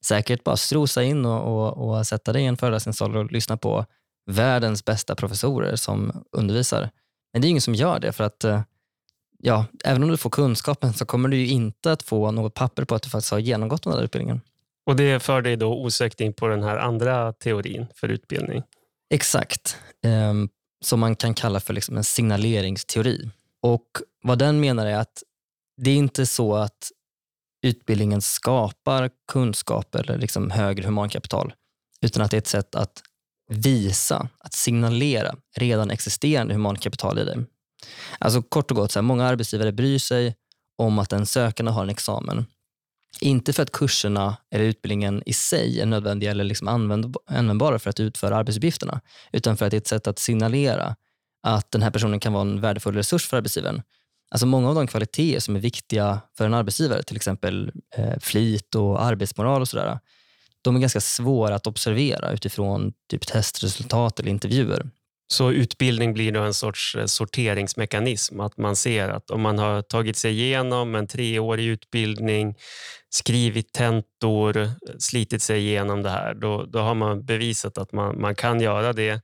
säkert 0.06 0.44
bara 0.44 0.58
strosa 0.58 1.04
in 1.04 1.26
och, 1.26 1.68
och, 1.68 1.98
och 1.98 2.08
sätta 2.08 2.34
dig 2.34 2.44
i 2.44 2.46
en 2.46 2.58
föreläsningssal 2.58 3.18
och 3.18 3.32
lyssna 3.32 3.58
på 3.58 3.86
världens 4.26 4.86
bästa 4.86 5.16
professorer 5.16 5.76
som 5.76 6.26
undervisar. 6.32 6.90
Men 7.34 7.42
det 7.42 7.48
är 7.48 7.50
ingen 7.50 7.62
som 7.62 7.76
gör 7.76 8.00
det 8.00 8.12
för 8.12 8.24
att 8.24 8.44
eh, 8.44 8.62
ja, 9.40 9.66
även 9.84 10.04
om 10.04 10.10
du 10.10 10.18
får 10.18 10.30
kunskapen 10.30 10.94
så 10.94 11.06
kommer 11.06 11.30
du 11.30 11.38
ju 11.38 11.48
inte 11.48 11.92
att 11.92 12.04
få 12.04 12.32
något 12.32 12.54
papper 12.54 12.86
på 12.86 12.96
att 12.96 13.04
du 13.04 13.10
faktiskt 13.10 13.32
har 13.32 13.40
genomgått 13.40 13.84
den 13.84 13.94
där 13.94 14.04
utbildningen. 14.04 14.42
Och 14.86 14.96
det 14.96 15.20
för 15.20 15.42
dig 15.42 15.56
då 15.56 15.74
osökt 15.74 16.22
in 16.22 16.34
på 16.34 16.48
den 16.48 16.64
här 16.64 16.78
andra 16.78 17.34
teorin 17.34 17.88
för 17.96 18.10
utbildning? 18.10 18.64
Exakt, 19.10 19.78
eh, 20.04 20.34
som 20.84 21.00
man 21.00 21.16
kan 21.16 21.34
kalla 21.34 21.60
för 21.60 21.74
liksom 21.74 21.98
en 21.98 22.04
signaleringsteori. 22.04 23.30
Och 23.64 23.88
Vad 24.24 24.40
den 24.40 24.60
menar 24.60 24.86
är 24.86 24.98
att 24.98 25.24
det 25.78 25.92
är 25.92 25.96
inte 25.96 26.26
så 26.26 26.56
att 26.56 26.92
utbildningen 27.64 28.22
skapar 28.22 29.10
kunskap 29.32 29.96
eller 29.96 30.18
liksom 30.18 30.52
högre 30.52 30.86
humankapital, 30.86 31.54
utan 32.02 32.24
att 32.24 32.32
det 32.32 32.38
är 32.38 32.42
ett 32.42 32.48
sätt 32.48 32.76
att 32.76 33.02
visa, 33.50 34.30
att 34.40 34.54
signalera 34.54 35.36
redan 35.56 35.92
existerande 35.92 36.54
humankapital 36.54 37.20
i 37.20 37.24
dig. 37.24 37.38
Alltså 38.20 38.42
kort 38.42 38.72
och 38.72 38.78
gott, 38.78 38.92
så 38.92 39.00
här, 39.00 39.04
många 39.04 39.26
arbetsgivare 39.26 39.72
bryr 39.72 40.00
sig 40.00 40.36
om 40.78 41.00
att 41.00 41.14
en 41.14 41.26
sökande 41.26 41.72
har 41.72 41.84
en 41.84 41.90
examen. 41.90 42.46
Inte 43.20 43.54
för 43.54 43.64
att 43.64 43.72
kurserna 43.72 44.38
eller 44.52 44.66
utbildningen 44.66 45.24
i 45.26 45.34
sig 45.34 45.82
är 45.82 45.86
nödvändiga 45.86 46.32
eller 46.32 46.44
liksom 46.44 46.68
användbara 47.28 47.80
för 47.80 47.90
att 47.90 48.00
utföra 48.00 48.36
arbetsuppgifterna, 48.36 49.02
utan 49.32 49.58
för 49.58 49.66
att 49.66 49.72
det 49.72 49.78
är 49.78 49.82
ett 49.82 49.88
sätt 49.88 50.08
att 50.08 50.20
signalera 50.20 50.96
att 51.44 51.72
den 51.72 51.82
här 51.82 51.92
personen 51.92 52.20
kan 52.20 52.34
vara 52.34 52.42
en 52.42 52.62
värdefull 52.62 52.96
resurs 52.96 53.28
för 53.28 53.38
arbetsgivaren. 53.38 53.82
Alltså 54.32 54.46
många 54.46 54.70
av 54.70 54.76
de 54.76 54.88
kvaliteter 54.88 55.40
som 55.40 55.56
är 55.56 55.60
viktiga 55.60 56.22
för 56.38 56.46
en 56.46 56.54
arbetsgivare, 56.54 57.04
till 57.04 57.16
exempel 57.16 57.72
eh, 57.98 58.20
flit 58.20 58.76
och 58.76 59.04
arbetsmoral 59.04 59.62
och 59.62 59.68
sådär, 59.68 60.00
de 60.62 60.76
är 60.76 60.80
ganska 60.80 61.02
svåra 61.02 61.56
att 61.56 61.68
observera 61.68 62.32
utifrån 62.32 62.94
typ 63.10 63.28
testresultat 63.28 64.20
eller 64.20 64.30
intervjuer. 64.30 64.90
Så 65.28 65.52
utbildning 65.52 66.14
blir 66.14 66.32
då 66.32 66.42
en 66.42 66.54
sorts 66.54 66.96
eh, 66.96 67.06
sorteringsmekanism, 67.06 68.40
att 68.40 68.58
man 68.58 68.76
ser 68.76 69.10
att 69.10 69.32
om 69.32 69.42
man 69.42 69.60
har 69.60 69.82
tagit 69.82 70.18
sig 70.18 70.32
igenom 70.32 70.96
en 70.96 71.08
treårig 71.08 71.66
utbildning, 71.66 72.56
skrivit 73.10 73.74
tentor, 73.74 74.70
slitit 75.00 75.42
sig 75.42 75.60
igenom 75.60 76.04
det 76.04 76.10
här, 76.10 76.34
då, 76.34 76.66
då 76.66 76.80
har 76.80 76.96
man 76.96 77.26
bevisat 77.26 77.78
att 77.78 77.92
man, 77.92 78.22
man 78.22 78.36
kan 78.36 78.62
göra 78.62 78.94
det 78.94 79.22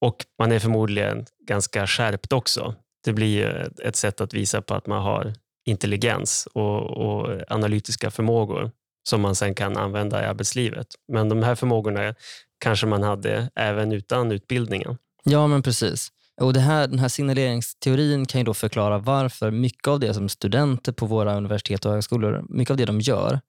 och 0.00 0.16
man 0.38 0.52
är 0.52 0.58
förmodligen 0.58 1.26
ganska 1.46 1.86
skärpt 1.86 2.32
också. 2.32 2.74
Det 3.04 3.12
blir 3.12 3.70
ett 3.84 3.96
sätt 3.96 4.20
att 4.20 4.34
visa 4.34 4.62
på 4.62 4.74
att 4.74 4.86
man 4.86 5.02
har 5.02 5.34
intelligens 5.66 6.48
och, 6.54 6.90
och 6.90 7.40
analytiska 7.48 8.10
förmågor 8.10 8.70
som 9.08 9.20
man 9.20 9.34
sen 9.34 9.54
kan 9.54 9.76
använda 9.76 10.22
i 10.22 10.26
arbetslivet. 10.26 10.86
Men 11.12 11.28
de 11.28 11.42
här 11.42 11.54
förmågorna 11.54 12.14
kanske 12.58 12.86
man 12.86 13.02
hade 13.02 13.50
även 13.54 13.92
utan 13.92 14.32
utbildningen. 14.32 14.98
Ja, 15.24 15.46
men 15.46 15.62
precis. 15.62 16.12
Och 16.40 16.52
det 16.52 16.60
här, 16.60 16.88
Den 16.88 16.98
här 16.98 17.08
signaleringsteorin 17.08 18.26
kan 18.26 18.40
ju 18.40 18.44
då 18.44 18.54
förklara 18.54 18.98
varför 18.98 19.50
mycket 19.50 19.88
av 19.88 20.00
det 20.00 20.14
som 20.14 20.28
studenter 20.28 20.92
på 20.92 21.06
våra 21.06 21.36
universitet 21.36 21.84
och 21.84 21.92
högskolor, 21.92 22.44
mycket 22.48 22.70
av 22.70 22.76
det 22.76 22.84
de 22.84 23.00
gör, 23.00 23.40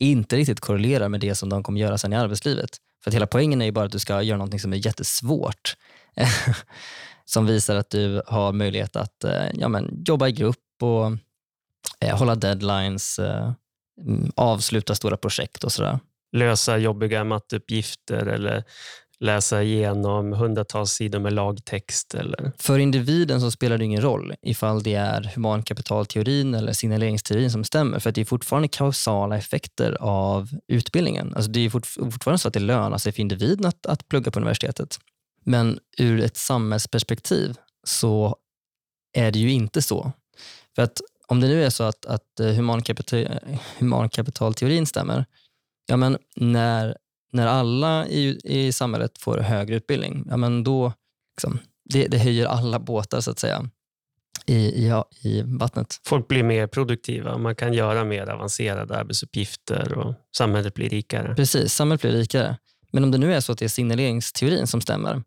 inte 0.00 0.36
riktigt 0.36 0.60
korrelerar 0.60 1.08
med 1.08 1.20
det 1.20 1.34
som 1.34 1.48
de 1.48 1.62
kommer 1.62 1.80
göra 1.80 1.98
sen 1.98 2.12
i 2.12 2.16
arbetslivet. 2.16 2.70
För 3.08 3.10
att 3.10 3.14
hela 3.14 3.26
poängen 3.26 3.62
är 3.62 3.64
ju 3.64 3.72
bara 3.72 3.84
att 3.84 3.92
du 3.92 3.98
ska 3.98 4.22
göra 4.22 4.38
någonting 4.38 4.60
som 4.60 4.72
är 4.72 4.86
jättesvårt. 4.86 5.76
som 7.24 7.46
visar 7.46 7.76
att 7.76 7.90
du 7.90 8.22
har 8.26 8.52
möjlighet 8.52 8.96
att 8.96 9.24
eh, 9.24 9.46
ja, 9.54 9.68
men, 9.68 10.04
jobba 10.06 10.28
i 10.28 10.32
grupp 10.32 10.82
och 10.82 11.06
eh, 12.00 12.18
hålla 12.18 12.34
deadlines, 12.34 13.18
eh, 13.18 13.52
mm, 14.06 14.32
avsluta 14.36 14.94
stora 14.94 15.16
projekt 15.16 15.64
och 15.64 15.72
sådär. 15.72 15.98
Lösa 16.32 16.78
jobbiga 16.78 17.24
matteuppgifter 17.24 18.26
eller 18.26 18.64
läsa 19.20 19.62
igenom 19.62 20.32
hundratals 20.32 20.92
sidor 20.92 21.18
med 21.18 21.32
lagtext. 21.32 22.14
Eller... 22.14 22.52
För 22.58 22.78
individen 22.78 23.40
så 23.40 23.50
spelar 23.50 23.78
det 23.78 23.84
ingen 23.84 24.02
roll 24.02 24.34
ifall 24.42 24.82
det 24.82 24.94
är 24.94 25.32
humankapitalteorin 25.34 26.54
eller 26.54 26.72
signaleringsteorin 26.72 27.50
som 27.50 27.64
stämmer, 27.64 27.98
för 27.98 28.12
det 28.12 28.20
är 28.20 28.24
fortfarande 28.24 28.68
kausala 28.68 29.36
effekter 29.36 29.96
av 30.00 30.48
utbildningen. 30.68 31.32
Alltså 31.36 31.50
det 31.50 31.60
är 31.60 31.70
fortfarande 32.10 32.38
så 32.38 32.48
att 32.48 32.54
det 32.54 32.60
lönar 32.60 32.98
sig 32.98 33.12
för 33.12 33.20
individen 33.20 33.66
att, 33.66 33.86
att 33.86 34.08
plugga 34.08 34.30
på 34.30 34.38
universitetet. 34.38 34.98
Men 35.44 35.78
ur 35.98 36.20
ett 36.20 36.36
samhällsperspektiv 36.36 37.56
så 37.84 38.36
är 39.12 39.30
det 39.32 39.38
ju 39.38 39.52
inte 39.52 39.82
så. 39.82 40.12
För 40.74 40.82
att 40.82 41.00
om 41.26 41.40
det 41.40 41.48
nu 41.48 41.64
är 41.64 41.70
så 41.70 41.84
att, 41.84 42.06
att 42.06 42.40
eh, 42.40 42.46
humankapital, 42.46 43.28
humankapitalteorin 43.78 44.86
stämmer, 44.86 45.24
ja 45.86 45.96
men 45.96 46.18
när 46.36 46.96
när 47.30 47.46
alla 47.46 48.06
i, 48.06 48.40
i 48.44 48.72
samhället 48.72 49.18
får 49.18 49.38
högre 49.38 49.76
utbildning, 49.76 50.24
ja, 50.30 50.36
men 50.36 50.64
då 50.64 50.92
liksom, 51.36 51.58
det, 51.84 52.06
det 52.06 52.18
höjer 52.18 52.46
alla 52.46 52.78
båtar 52.78 53.20
så 53.20 53.30
att 53.30 53.38
säga 53.38 53.70
i, 54.46 54.56
i, 54.56 55.02
i 55.22 55.42
vattnet. 55.42 56.00
Folk 56.06 56.28
blir 56.28 56.42
mer 56.42 56.66
produktiva, 56.66 57.38
man 57.38 57.54
kan 57.54 57.72
göra 57.72 58.04
mer 58.04 58.30
avancerade 58.30 58.98
arbetsuppgifter 58.98 59.98
och 59.98 60.14
samhället 60.36 60.74
blir 60.74 60.88
rikare. 60.88 61.34
Precis, 61.34 61.72
samhället 61.74 62.00
blir 62.00 62.10
rikare. 62.10 62.56
Men 62.92 63.04
om 63.04 63.10
det 63.10 63.18
nu 63.18 63.34
är 63.34 63.40
så 63.40 63.52
att 63.52 63.58
det 63.58 63.64
är 63.64 63.68
signaleringsteorin 63.68 64.66
som 64.66 64.80
stämmer, 64.80 65.22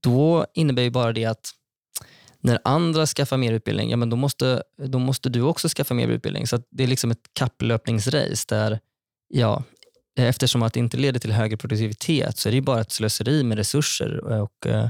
då 0.00 0.46
innebär 0.54 0.82
ju 0.82 0.90
bara 0.90 1.12
det 1.12 1.24
att 1.24 1.50
när 2.40 2.58
andra 2.64 3.06
skaffar 3.06 3.36
mer 3.36 3.52
utbildning, 3.52 3.90
ja, 3.90 3.96
men 3.96 4.10
då, 4.10 4.16
måste, 4.16 4.62
då 4.86 4.98
måste 4.98 5.28
du 5.28 5.42
också 5.42 5.68
skaffa 5.68 5.94
mer 5.94 6.08
utbildning. 6.08 6.46
Så 6.46 6.62
det 6.70 6.82
är 6.82 6.88
liksom 6.88 7.10
ett 7.10 7.30
kapplöpningsrace 7.32 8.44
där 8.48 8.80
ja, 9.28 9.62
eftersom 10.16 10.62
att 10.62 10.72
det 10.72 10.80
inte 10.80 10.96
leder 10.96 11.20
till 11.20 11.32
högre 11.32 11.56
produktivitet 11.56 12.38
så 12.38 12.48
är 12.48 12.52
det 12.52 12.60
bara 12.60 12.80
ett 12.80 12.92
slöseri 12.92 13.42
med 13.42 13.58
resurser 13.58 14.24
och 14.24 14.66
eh, 14.66 14.88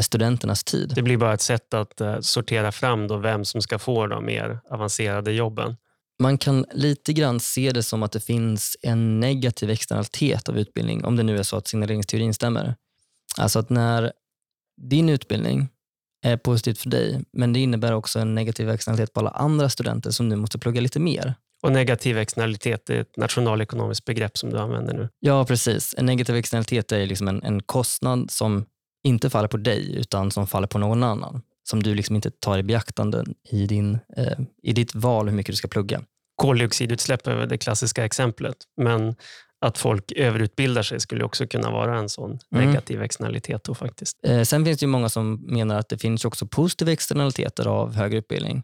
studenternas 0.00 0.64
tid. 0.64 0.92
Det 0.94 1.02
blir 1.02 1.16
bara 1.16 1.34
ett 1.34 1.40
sätt 1.40 1.74
att 1.74 2.00
eh, 2.00 2.20
sortera 2.20 2.72
fram 2.72 3.08
då 3.08 3.16
vem 3.16 3.44
som 3.44 3.62
ska 3.62 3.78
få 3.78 4.06
de 4.06 4.24
mer 4.24 4.58
avancerade 4.70 5.32
jobben. 5.32 5.76
Man 6.18 6.38
kan 6.38 6.66
lite 6.72 7.12
grann 7.12 7.40
se 7.40 7.70
det 7.70 7.82
som 7.82 8.02
att 8.02 8.12
det 8.12 8.20
finns 8.20 8.76
en 8.82 9.20
negativ 9.20 9.70
externalitet 9.70 10.48
av 10.48 10.58
utbildning, 10.58 11.04
om 11.04 11.16
det 11.16 11.22
nu 11.22 11.38
är 11.38 11.42
så 11.42 11.56
att 11.56 11.68
signaleringsteorin 11.68 12.34
stämmer. 12.34 12.74
Alltså 13.38 13.58
att 13.58 13.70
när 13.70 14.12
din 14.82 15.08
utbildning 15.08 15.68
är 16.22 16.36
positivt 16.36 16.78
för 16.78 16.90
dig, 16.90 17.24
men 17.32 17.52
det 17.52 17.60
innebär 17.60 17.92
också 17.92 18.18
en 18.18 18.34
negativ 18.34 18.70
externalitet 18.70 19.12
på 19.12 19.20
alla 19.20 19.30
andra 19.30 19.68
studenter 19.68 20.10
som 20.10 20.28
nu 20.28 20.36
måste 20.36 20.58
plugga 20.58 20.80
lite 20.80 21.00
mer. 21.00 21.34
Och 21.64 21.72
negativ 21.72 22.18
externalitet 22.18 22.90
är 22.90 23.00
ett 23.00 23.16
nationalekonomiskt 23.16 24.04
begrepp 24.04 24.38
som 24.38 24.50
du 24.50 24.58
använder 24.58 24.94
nu. 24.94 25.08
Ja, 25.20 25.44
precis. 25.44 25.94
En 25.98 26.06
negativ 26.06 26.36
externalitet 26.36 26.92
är 26.92 27.06
liksom 27.06 27.28
en, 27.28 27.42
en 27.42 27.62
kostnad 27.62 28.30
som 28.30 28.64
inte 29.04 29.30
faller 29.30 29.48
på 29.48 29.56
dig 29.56 29.96
utan 29.96 30.30
som 30.30 30.46
faller 30.46 30.66
på 30.66 30.78
någon 30.78 31.02
annan. 31.02 31.42
Som 31.62 31.82
du 31.82 31.94
liksom 31.94 32.16
inte 32.16 32.30
tar 32.30 32.58
i 32.58 32.62
beaktande 32.62 33.24
i, 33.50 33.66
din, 33.66 33.98
eh, 34.16 34.38
i 34.62 34.72
ditt 34.72 34.94
val 34.94 35.28
hur 35.28 35.36
mycket 35.36 35.52
du 35.52 35.56
ska 35.56 35.68
plugga. 35.68 36.02
Koldioxidutsläpp 36.36 37.26
är 37.26 37.46
det 37.46 37.58
klassiska 37.58 38.04
exemplet. 38.04 38.56
Men 38.80 39.14
att 39.60 39.78
folk 39.78 40.12
överutbildar 40.12 40.82
sig 40.82 41.00
skulle 41.00 41.24
också 41.24 41.46
kunna 41.46 41.70
vara 41.70 41.98
en 41.98 42.08
sån 42.08 42.38
mm. 42.54 42.66
negativ 42.66 43.02
externalitet. 43.02 43.64
Då, 43.64 43.74
faktiskt. 43.74 44.18
Eh, 44.26 44.42
sen 44.42 44.64
finns 44.64 44.80
det 44.80 44.86
många 44.86 45.08
som 45.08 45.34
menar 45.34 45.78
att 45.78 45.88
det 45.88 45.98
finns 45.98 46.24
också 46.24 46.46
positiva 46.46 46.92
externaliteter 46.92 47.66
av 47.66 47.94
högre 47.94 48.18
utbildning 48.18 48.62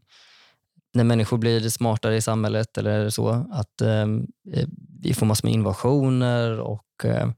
när 0.94 1.04
människor 1.04 1.38
blir 1.38 1.68
smartare 1.68 2.16
i 2.16 2.22
samhället 2.22 2.78
eller 2.78 3.10
så, 3.10 3.28
att 3.50 3.80
ehm, 3.80 4.26
eh, 4.52 4.68
vi 5.00 5.14
får 5.14 5.26
massor 5.26 5.48
med 5.48 5.54
innovationer 5.54 6.60
och 6.60 7.04
eh, 7.04 7.30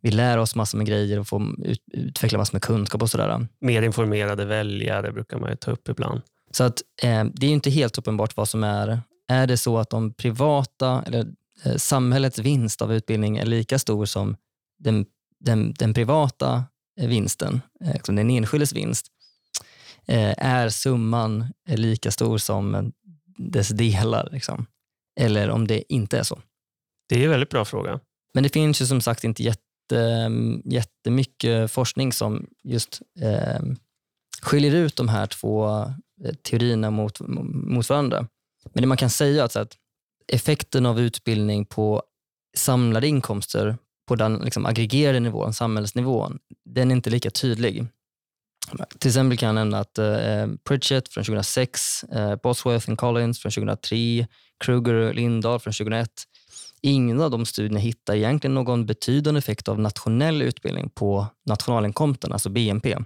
vi 0.00 0.10
lär 0.10 0.38
oss 0.38 0.54
massor 0.54 0.78
med 0.78 0.86
grejer 0.86 1.18
och 1.18 1.28
får 1.28 1.66
ut, 1.66 1.82
utveckla 1.92 2.38
massor 2.38 2.54
med 2.54 2.62
kunskap 2.62 3.02
och 3.02 3.10
sådär. 3.10 3.46
Mer 3.60 3.82
informerade 3.82 4.44
väljare 4.44 5.12
brukar 5.12 5.38
man 5.38 5.50
ju 5.50 5.56
ta 5.56 5.70
upp 5.70 5.88
ibland. 5.88 6.20
Så 6.50 6.64
att 6.64 6.82
eh, 7.02 7.24
det 7.24 7.46
är 7.46 7.50
inte 7.50 7.70
helt 7.70 7.98
uppenbart 7.98 8.36
vad 8.36 8.48
som 8.48 8.64
är. 8.64 9.00
Är 9.28 9.46
det 9.46 9.56
så 9.56 9.78
att 9.78 9.90
de 9.90 10.12
privata 10.12 11.02
eller 11.06 11.26
eh, 11.64 11.76
samhällets 11.76 12.38
vinst 12.38 12.82
av 12.82 12.92
utbildning 12.94 13.36
är 13.36 13.46
lika 13.46 13.78
stor 13.78 14.04
som 14.04 14.36
den, 14.78 15.06
den, 15.40 15.74
den 15.78 15.94
privata 15.94 16.64
vinsten, 17.00 17.60
eh, 17.84 18.14
den 18.14 18.30
enskildes 18.30 18.72
vinst, 18.72 19.06
är 20.36 20.68
summan 20.68 21.52
lika 21.68 22.10
stor 22.10 22.38
som 22.38 22.92
dess 23.38 23.68
delar? 23.68 24.28
Liksom? 24.32 24.66
Eller 25.20 25.50
om 25.50 25.66
det 25.66 25.92
inte 25.92 26.18
är 26.18 26.22
så? 26.22 26.42
Det 27.08 27.20
är 27.20 27.24
en 27.24 27.30
väldigt 27.30 27.50
bra 27.50 27.64
fråga. 27.64 28.00
Men 28.34 28.42
det 28.42 28.48
finns 28.48 28.82
ju 28.82 28.86
som 28.86 29.00
sagt 29.00 29.24
inte 29.24 29.42
jätte, 29.42 30.30
jättemycket 30.64 31.70
forskning 31.70 32.12
som 32.12 32.46
just 32.64 33.02
eh, 33.20 33.60
skiljer 34.42 34.74
ut 34.74 34.96
de 34.96 35.08
här 35.08 35.26
två 35.26 35.68
eh, 36.24 36.34
teorierna 36.42 36.90
mot, 36.90 37.20
mot 37.54 37.88
varandra. 37.88 38.28
Men 38.72 38.82
det 38.82 38.86
man 38.86 38.96
kan 38.96 39.10
säga 39.10 39.44
är 39.44 39.58
att 39.58 39.76
effekten 40.28 40.86
av 40.86 41.00
utbildning 41.00 41.64
på 41.64 42.02
samlade 42.56 43.08
inkomster 43.08 43.76
på 44.08 44.14
den 44.16 44.36
liksom 44.36 44.66
aggregerade 44.66 45.20
nivån, 45.20 45.54
samhällsnivån, 45.54 46.38
den 46.64 46.90
är 46.90 46.96
inte 46.96 47.10
lika 47.10 47.30
tydlig. 47.30 47.86
Till 48.98 49.08
exempel 49.08 49.38
kan 49.38 49.46
jag 49.46 49.54
nämna 49.54 49.78
att 49.78 49.98
eh, 49.98 50.46
Pritchett 50.64 51.08
från 51.08 51.24
2006, 51.24 52.04
eh, 52.04 52.36
Bosworth 52.42 52.88
and 52.88 52.98
Collins 52.98 53.38
från 53.38 53.52
2003, 53.52 54.26
Kruger 54.64 54.94
och 54.94 55.14
Lindahl 55.14 55.60
från 55.60 55.72
2001. 55.72 56.08
Ingen 56.80 57.20
av 57.20 57.30
de 57.30 57.46
studierna 57.46 57.78
hittar 57.78 58.14
egentligen 58.14 58.54
någon 58.54 58.86
betydande 58.86 59.38
effekt 59.38 59.68
av 59.68 59.80
nationell 59.80 60.42
utbildning 60.42 60.90
på 60.90 61.26
nationalinkomsten, 61.46 62.32
alltså 62.32 62.48
BNP. 62.48 62.96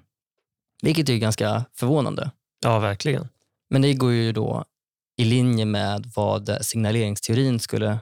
Vilket 0.82 1.08
är 1.08 1.16
ganska 1.16 1.64
förvånande. 1.74 2.30
Ja, 2.62 2.78
verkligen. 2.78 3.28
Men 3.70 3.82
det 3.82 3.94
går 3.94 4.12
ju 4.12 4.32
då 4.32 4.64
i 5.16 5.24
linje 5.24 5.64
med 5.64 6.12
vad 6.14 6.58
signaleringsteorin 6.60 7.60
skulle 7.60 7.98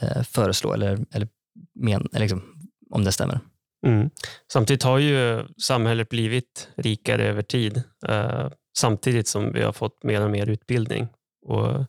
eh, 0.00 0.22
föreslå, 0.22 0.72
eller, 0.72 1.06
eller, 1.12 1.28
men, 1.74 2.08
eller 2.12 2.20
liksom, 2.20 2.42
om 2.90 3.04
det 3.04 3.12
stämmer. 3.12 3.40
Mm. 3.86 4.10
Samtidigt 4.52 4.82
har 4.82 4.98
ju 4.98 5.44
samhället 5.66 6.08
blivit 6.08 6.68
rikare 6.76 7.24
över 7.24 7.42
tid 7.42 7.82
eh, 8.08 8.48
samtidigt 8.78 9.28
som 9.28 9.52
vi 9.52 9.62
har 9.62 9.72
fått 9.72 10.02
mer 10.02 10.24
och 10.24 10.30
mer 10.30 10.46
utbildning. 10.46 11.08
Och 11.46 11.84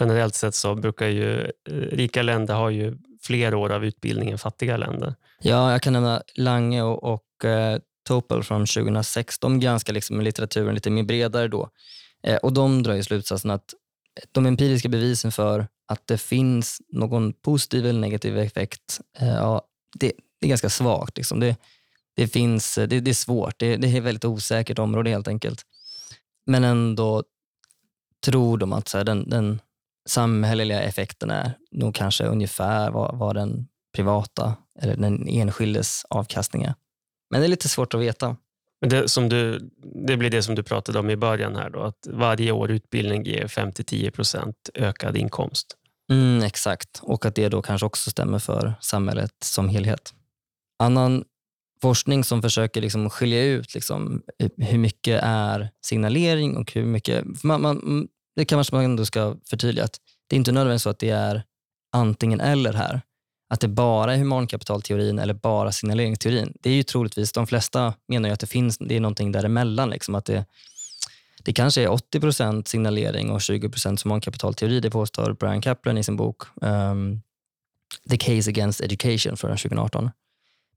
generellt 0.00 0.34
sett 0.34 0.54
så 0.54 0.74
brukar 0.74 1.06
ju 1.06 1.40
eh, 1.44 1.74
rika 1.74 2.22
länder 2.22 2.54
ha 2.54 2.70
ju 2.70 2.96
fler 3.22 3.54
år 3.54 3.72
av 3.72 3.84
utbildning 3.84 4.30
än 4.30 4.38
fattiga 4.38 4.76
länder. 4.76 5.14
Ja, 5.40 5.72
jag 5.72 5.82
kan 5.82 5.92
nämna 5.92 6.22
Lange 6.34 6.82
och, 6.82 7.04
och 7.04 7.44
eh, 7.44 7.78
Topel 8.08 8.42
från 8.42 8.66
2006. 8.66 9.38
De 9.38 9.60
granskar 9.60 9.92
liksom 9.92 10.20
litteraturen 10.20 10.74
lite 10.74 10.90
mer 10.90 11.02
bredare 11.02 11.48
då. 11.48 11.68
Eh, 12.22 12.36
och 12.36 12.52
De 12.52 12.82
drar 12.82 12.94
ju 12.94 13.02
slutsatsen 13.02 13.50
att 13.50 13.74
de 14.32 14.46
empiriska 14.46 14.88
bevisen 14.88 15.32
för 15.32 15.66
att 15.88 16.06
det 16.06 16.18
finns 16.18 16.78
någon 16.92 17.32
positiv 17.32 17.86
eller 17.86 18.00
negativ 18.00 18.38
effekt, 18.38 19.00
ja, 19.20 19.62
det, 19.98 20.12
det 20.42 20.46
är 20.46 20.48
ganska 20.48 20.70
svagt. 20.70 21.16
Liksom. 21.16 21.40
Det, 21.40 21.56
det, 22.16 22.28
finns, 22.28 22.74
det, 22.74 22.86
det 22.86 23.10
är 23.10 23.14
svårt. 23.14 23.58
Det, 23.58 23.76
det 23.76 23.88
är 23.88 23.96
ett 23.96 24.02
väldigt 24.02 24.24
osäkert 24.24 24.78
område 24.78 25.10
helt 25.10 25.28
enkelt. 25.28 25.62
Men 26.46 26.64
ändå 26.64 27.24
tror 28.24 28.58
de 28.58 28.72
att 28.72 28.88
så 28.88 28.98
här, 28.98 29.04
den, 29.04 29.30
den 29.30 29.60
samhälleliga 30.08 30.82
effekten 30.82 31.30
är 31.30 31.52
nog 31.70 31.94
kanske 31.94 32.24
ungefär 32.24 32.90
vad, 32.90 33.18
vad 33.18 33.36
den 33.36 33.68
privata 33.94 34.54
eller 34.80 34.96
den 34.96 35.28
enskildes 35.28 36.04
avkastning 36.10 36.62
är. 36.62 36.74
Men 37.30 37.40
det 37.40 37.46
är 37.46 37.48
lite 37.48 37.68
svårt 37.68 37.94
att 37.94 38.00
veta. 38.00 38.36
Men 38.80 38.90
det, 38.90 39.08
som 39.08 39.28
du, 39.28 39.70
det 40.06 40.16
blir 40.16 40.30
det 40.30 40.42
som 40.42 40.54
du 40.54 40.62
pratade 40.62 40.98
om 40.98 41.10
i 41.10 41.16
början 41.16 41.56
här 41.56 41.70
då, 41.70 41.82
att 41.82 42.06
varje 42.10 42.52
år 42.52 42.70
utbildning 42.70 43.24
ger 43.24 43.46
5-10% 43.46 44.54
ökad 44.74 45.16
inkomst. 45.16 45.76
Mm, 46.10 46.42
exakt, 46.42 47.00
och 47.02 47.26
att 47.26 47.34
det 47.34 47.48
då 47.48 47.62
kanske 47.62 47.86
också 47.86 48.10
stämmer 48.10 48.38
för 48.38 48.74
samhället 48.80 49.34
som 49.40 49.68
helhet. 49.68 50.14
Annan 50.82 51.24
forskning 51.82 52.24
som 52.24 52.42
försöker 52.42 52.80
liksom 52.80 53.10
skilja 53.10 53.44
ut 53.44 53.74
liksom 53.74 54.22
hur 54.56 54.78
mycket 54.78 55.20
är 55.22 55.70
signalering 55.84 56.56
och 56.56 56.72
hur 56.72 56.84
mycket... 56.84 57.44
Man, 57.44 57.62
man, 57.62 57.76
mm, 57.82 58.08
det 58.36 58.44
kanske 58.44 58.74
man 58.74 58.84
ändå 58.84 59.06
ska 59.06 59.36
förtydliga 59.50 59.84
att 59.84 60.00
det 60.26 60.36
är 60.36 60.38
inte 60.38 60.52
nödvändigtvis 60.52 60.82
så 60.82 60.90
att 60.90 60.98
det 60.98 61.10
är 61.10 61.42
antingen 61.92 62.40
eller 62.40 62.72
här. 62.72 63.00
Att 63.50 63.60
det 63.60 63.68
bara 63.68 64.14
är 64.14 64.18
humankapitalteorin 64.18 65.18
eller 65.18 65.34
bara 65.34 65.72
signaleringsteorin. 65.72 66.52
Det 66.60 66.70
är 66.70 66.74
ju 66.74 66.82
troligtvis, 66.82 67.32
de 67.32 67.46
flesta 67.46 67.94
menar 68.08 68.28
ju 68.28 68.32
att 68.32 68.40
det 68.40 68.46
finns 68.46 68.78
det 68.78 68.96
är 68.96 69.00
någonting 69.00 69.32
däremellan. 69.32 69.90
Liksom, 69.90 70.14
att 70.14 70.24
det, 70.24 70.44
det 71.42 71.52
kanske 71.52 71.82
är 71.82 71.88
80% 71.88 72.68
signalering 72.68 73.30
och 73.30 73.38
20% 73.38 74.04
humankapitalteori. 74.04 74.80
Det 74.80 74.90
påstår 74.90 75.32
Brian 75.32 75.60
Kaplan 75.60 75.98
i 75.98 76.04
sin 76.04 76.16
bok 76.16 76.42
um, 76.60 77.22
The 78.10 78.16
Case 78.16 78.50
Against 78.50 78.80
Education 78.80 79.36
från 79.36 79.50
2018. 79.50 80.10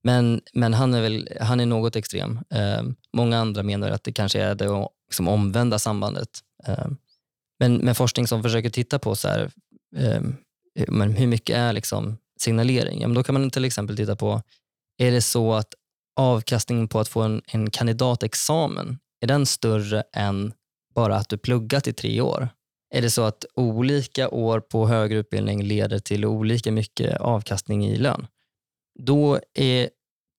Men, 0.06 0.42
men 0.54 0.74
han, 0.74 0.94
är 0.94 1.02
väl, 1.02 1.30
han 1.42 1.60
är 1.60 1.66
något 1.66 1.96
extrem. 1.96 2.40
Eh, 2.50 2.84
många 3.14 3.38
andra 3.38 3.64
menar 3.64 3.90
att 3.90 4.04
det 4.04 4.12
kanske 4.12 4.42
är 4.42 4.56
det 4.56 4.88
liksom 5.10 5.28
omvända 5.28 5.80
sambandet. 5.80 6.30
Eh, 6.68 6.88
men, 7.60 7.76
men 7.76 7.96
forskning 7.96 8.28
som 8.28 8.44
försöker 8.44 8.70
titta 8.70 9.00
på 9.00 9.16
så 9.16 9.28
här, 9.28 9.52
ehm, 9.98 10.36
men 10.88 11.12
hur 11.12 11.28
mycket 11.28 11.58
är 11.58 11.74
liksom 11.74 12.18
signalering? 12.40 13.02
Ja, 13.02 13.08
men 13.08 13.16
då 13.16 13.24
kan 13.24 13.34
man 13.34 13.50
till 13.50 13.66
exempel 13.66 13.98
titta 13.98 14.16
på, 14.16 14.42
är 14.98 15.12
det 15.12 15.22
så 15.22 15.54
att 15.54 15.74
avkastningen 16.16 16.88
på 16.88 17.00
att 17.00 17.08
få 17.08 17.22
en, 17.22 17.42
en 17.48 17.70
kandidatexamen, 17.70 19.00
är 19.22 19.28
den 19.28 19.46
större 19.46 20.04
än 20.14 20.54
bara 20.96 21.16
att 21.16 21.30
du 21.30 21.38
pluggat 21.38 21.88
i 21.88 21.94
tre 21.94 22.22
år? 22.22 22.50
Är 22.94 23.02
det 23.02 23.10
så 23.10 23.24
att 23.24 23.46
olika 23.56 24.30
år 24.30 24.60
på 24.60 24.88
högre 24.88 25.18
utbildning 25.18 25.64
leder 25.64 26.00
till 26.00 26.26
olika 26.26 26.72
mycket 26.72 27.18
avkastning 27.20 27.86
i 27.86 27.98
lön? 27.98 28.28
Då 29.00 29.40
är, 29.54 29.90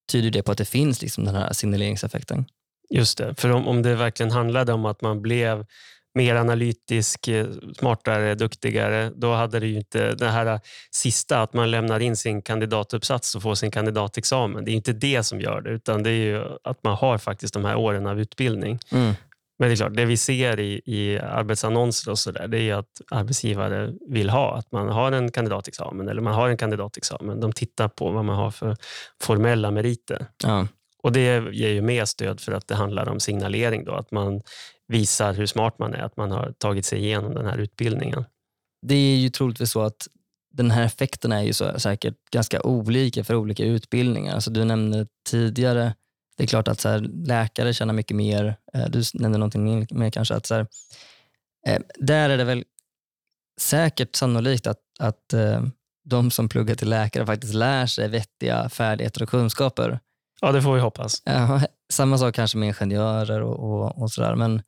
tyder 0.09 0.31
det 0.31 0.43
på 0.43 0.53
att 0.53 0.59
det 0.59 0.65
finns 0.65 1.03
liksom 1.03 1.25
den 1.25 1.35
här 1.35 1.53
signaleringseffekten. 1.53 2.45
Just 2.91 3.19
det, 3.19 3.35
för 3.35 3.51
om, 3.51 3.69
om 3.69 3.83
det 3.83 3.95
verkligen 3.95 4.33
handlade 4.33 4.73
om 4.73 4.85
att 4.85 5.03
man 5.03 5.23
blev 5.23 5.67
mer 6.15 6.37
analytisk, 6.37 7.29
eh, 7.29 7.47
smartare, 7.79 8.35
duktigare, 8.35 9.13
då 9.17 9.35
hade 9.35 9.61
det 9.61 9.67
ju 9.67 9.77
inte 9.77 10.15
det 10.15 10.29
här 10.29 10.61
sista, 10.91 11.43
att 11.43 11.55
man 11.55 11.71
lämnar 11.71 12.01
in 12.01 12.17
sin 12.17 12.43
kandidatuppsats 12.43 13.35
och 13.35 13.43
får 13.43 13.55
sin 13.55 13.71
kandidatexamen. 13.71 14.65
Det 14.65 14.71
är 14.71 14.73
inte 14.73 14.93
det 14.93 15.23
som 15.23 15.41
gör 15.41 15.61
det, 15.61 15.71
utan 15.71 16.03
det 16.03 16.11
är 16.11 16.25
ju 16.25 16.43
att 16.65 16.83
man 16.83 16.97
har 16.97 17.19
faktiskt 17.19 17.55
de 17.55 17.65
här 17.65 17.77
åren 17.77 18.07
av 18.07 18.21
utbildning. 18.21 18.79
Mm. 18.93 19.15
Men 19.59 19.69
det 19.69 19.75
är 19.75 19.77
klart, 19.77 19.97
det 19.97 20.05
vi 20.05 20.17
ser 20.17 20.61
i, 20.61 20.81
i 20.85 21.19
arbetsannonser 21.19 22.11
och 22.11 22.19
så 22.19 22.31
där, 22.31 22.49
det 22.49 22.71
är 22.71 22.75
att 22.75 23.01
arbetsgivare 23.11 23.93
vill 24.09 24.31
ha 24.31 24.57
att 24.57 24.73
man 24.73 24.89
har 24.89 25.13
en 25.13 25.31
kandidatexamen 25.31 26.09
eller 26.09 26.23
man 26.23 26.35
har 26.35 26.49
en 26.49 26.57
kandidatexamen. 26.57 27.41
De 27.41 27.53
tittar 27.53 27.89
på 27.89 28.11
vad 28.11 28.25
man 28.25 28.37
har 28.37 28.51
för 28.51 28.77
formella 29.23 29.71
meriter. 29.71 30.27
Ja. 30.45 30.67
Och 31.03 31.13
Det 31.13 31.55
ger 31.55 31.69
ju 31.69 31.83
mer 31.83 32.05
stöd 32.05 32.41
för 32.41 32.53
att 32.53 32.69
det 32.69 32.75
handlar 32.75 33.09
om 33.09 33.21
signalering. 33.21 33.85
Då, 33.85 33.93
att 33.93 34.11
man 34.11 34.43
visar 34.89 35.33
hur 35.33 35.47
smart 35.47 35.79
man 35.79 35.95
är, 35.95 36.03
att 36.03 36.17
man 36.17 36.31
har 36.31 36.53
tagit 36.59 36.87
sig 36.87 36.99
igenom 36.99 37.35
den 37.35 37.47
här 37.47 37.59
utbildningen. 37.59 38.25
Det 38.87 38.95
är 38.95 39.17
ju 39.17 39.29
troligtvis 39.29 39.71
så 39.71 39.83
att 39.83 40.09
den 40.53 40.71
här 40.71 40.85
effekten 40.85 41.33
är 41.33 41.43
ju 41.43 41.53
så, 41.53 41.81
säkert 41.81 42.15
ganska 42.31 42.63
olika 42.63 43.25
för 43.25 43.35
olika 43.35 43.65
utbildningar. 43.65 44.35
Alltså 44.35 44.51
du 44.51 44.65
nämnde 44.65 45.07
tidigare, 45.29 45.95
det 46.37 46.43
är 46.43 46.47
klart 46.47 46.69
att 46.69 46.81
så 46.81 46.89
här, 46.89 46.99
läkare 47.27 47.75
tjänar 47.75 47.95
mycket 47.95 48.17
mer. 48.17 48.57
Eh, 48.75 48.87
du 48.89 49.03
nämnde 49.15 49.39
någonting 49.39 49.87
mer 49.91 50.11
kanske. 50.11 50.35
att 50.35 50.47
så 50.47 50.55
här, 50.55 50.67
eh, 51.67 51.83
Där 51.99 52.31
är 52.31 52.39
det 52.39 52.45
väl 52.45 52.65
säkert 53.61 54.17
sannolikt 54.17 54.67
att, 54.67 54.81
att 54.99 55.33
eh, 55.33 55.63
de 56.05 56.31
som 56.31 56.49
pluggar 56.49 56.75
till 56.75 56.89
läkare 56.89 57.27
faktiskt 57.27 57.55
lär 57.55 57.87
sig 57.87 58.09
vettiga 58.09 58.69
färdigheter 58.69 59.23
och 59.23 59.29
kunskaper. 59.29 60.01
Ja, 60.41 60.53
det 60.53 60.63
får 60.63 60.75
vi 60.75 60.81
hoppas. 60.81 61.23
Ja, 61.25 61.61
samma 61.93 62.19
sak 62.19 62.35
kanske 62.35 62.59
med 62.59 62.67
ingenjörer 62.67 63.43
och, 63.43 63.59
och, 63.59 64.03
och 64.03 64.11
sådär. 64.11 64.35
Men 64.35 64.63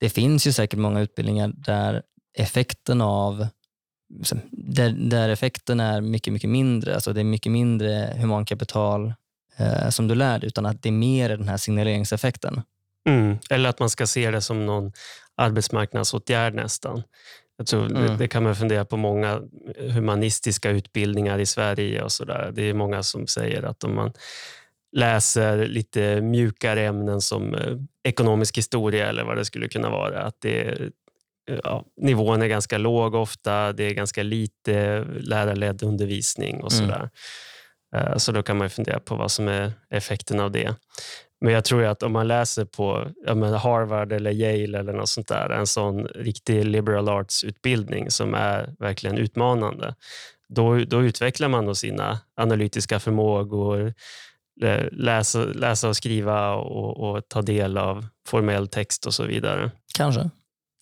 det 0.00 0.10
finns 0.10 0.46
ju 0.46 0.52
säkert 0.52 0.78
många 0.78 1.00
utbildningar 1.00 1.52
där 1.56 2.02
effekten 2.38 3.00
av 3.00 3.46
där, 4.50 4.90
där 4.90 5.28
effekten 5.28 5.80
är 5.80 6.00
mycket, 6.00 6.32
mycket 6.32 6.50
mindre. 6.50 6.94
Alltså 6.94 7.12
det 7.12 7.20
är 7.20 7.24
mycket 7.24 7.52
mindre 7.52 8.16
humankapital 8.18 9.14
eh, 9.56 9.88
som 9.88 10.08
du 10.08 10.14
lär 10.14 10.38
dig, 10.38 10.46
utan 10.46 10.66
att 10.66 10.82
det 10.82 10.88
är 10.88 10.92
mer 10.92 11.28
den 11.28 11.48
här 11.48 11.56
signaleringseffekten. 11.56 12.62
Mm. 13.08 13.38
Eller 13.50 13.68
att 13.68 13.78
man 13.78 13.90
ska 13.90 14.06
se 14.06 14.30
det 14.30 14.40
som 14.40 14.66
någon 14.66 14.92
arbetsmarknadsåtgärd 15.36 16.54
nästan. 16.54 17.02
Jag 17.56 17.66
tror 17.66 17.86
mm. 17.86 18.02
det, 18.02 18.16
det, 18.16 18.28
kan 18.28 18.42
man 18.42 18.56
fundera 18.56 18.84
på 18.84 18.96
många 18.96 19.40
humanistiska 19.78 20.70
utbildningar 20.70 21.38
i 21.38 21.46
Sverige. 21.46 22.02
och 22.02 22.12
så 22.12 22.24
där. 22.24 22.52
Det 22.54 22.62
är 22.62 22.74
många 22.74 23.02
som 23.02 23.26
säger 23.26 23.62
att 23.62 23.84
om 23.84 23.94
man 23.94 24.12
läser 24.96 25.66
lite 25.66 26.20
mjukare 26.20 26.86
ämnen 26.86 27.20
som 27.20 27.54
eh, 27.54 27.76
ekonomisk 28.04 28.58
historia 28.58 29.08
eller 29.08 29.24
vad 29.24 29.36
det 29.36 29.44
skulle 29.44 29.68
kunna 29.68 29.90
vara. 29.90 30.22
Att 30.22 30.40
det, 30.40 30.78
ja, 31.64 31.84
nivån 31.96 32.42
är 32.42 32.46
ganska 32.46 32.78
låg 32.78 33.14
ofta, 33.14 33.72
det 33.72 33.84
är 33.84 33.94
ganska 33.94 34.22
lite 34.22 35.04
lärarledd 35.04 35.82
undervisning 35.82 36.62
och 36.62 36.72
mm. 36.72 36.84
sådär. 36.84 36.98
Mm. 36.98 37.10
Eh, 37.96 38.16
så 38.16 38.32
då 38.32 38.42
kan 38.42 38.58
man 38.58 38.70
fundera 38.70 39.00
på 39.00 39.16
vad 39.16 39.30
som 39.30 39.48
är 39.48 39.72
effekten 39.90 40.40
av 40.40 40.50
det. 40.50 40.74
Men 41.40 41.52
jag 41.52 41.64
tror 41.64 41.84
att 41.84 42.02
om 42.02 42.12
man 42.12 42.28
läser 42.28 42.64
på 42.64 43.06
menar, 43.34 43.58
Harvard 43.58 44.12
eller 44.12 44.30
Yale 44.30 44.78
eller 44.78 44.92
något 44.92 45.08
sånt 45.08 45.28
där, 45.28 45.50
en 45.50 45.66
sån 45.66 46.06
riktig 46.06 46.64
liberal 46.64 47.08
arts-utbildning 47.08 48.10
som 48.10 48.34
är 48.34 48.74
verkligen 48.78 49.18
utmanande, 49.18 49.94
då, 50.48 50.78
då 50.78 51.02
utvecklar 51.02 51.48
man 51.48 51.66
då 51.66 51.74
sina 51.74 52.18
analytiska 52.36 53.00
förmågor, 53.00 53.94
läsa, 54.92 55.44
läsa 55.44 55.88
och 55.88 55.96
skriva 55.96 56.54
och, 56.54 57.10
och, 57.10 57.28
ta 57.28 57.42
del 57.42 57.78
av 57.78 58.06
formell 58.26 58.68
text 58.68 59.06
och 59.06 59.14
så 59.14 59.24
vidare. 59.24 59.70
Kanske. 59.94 60.30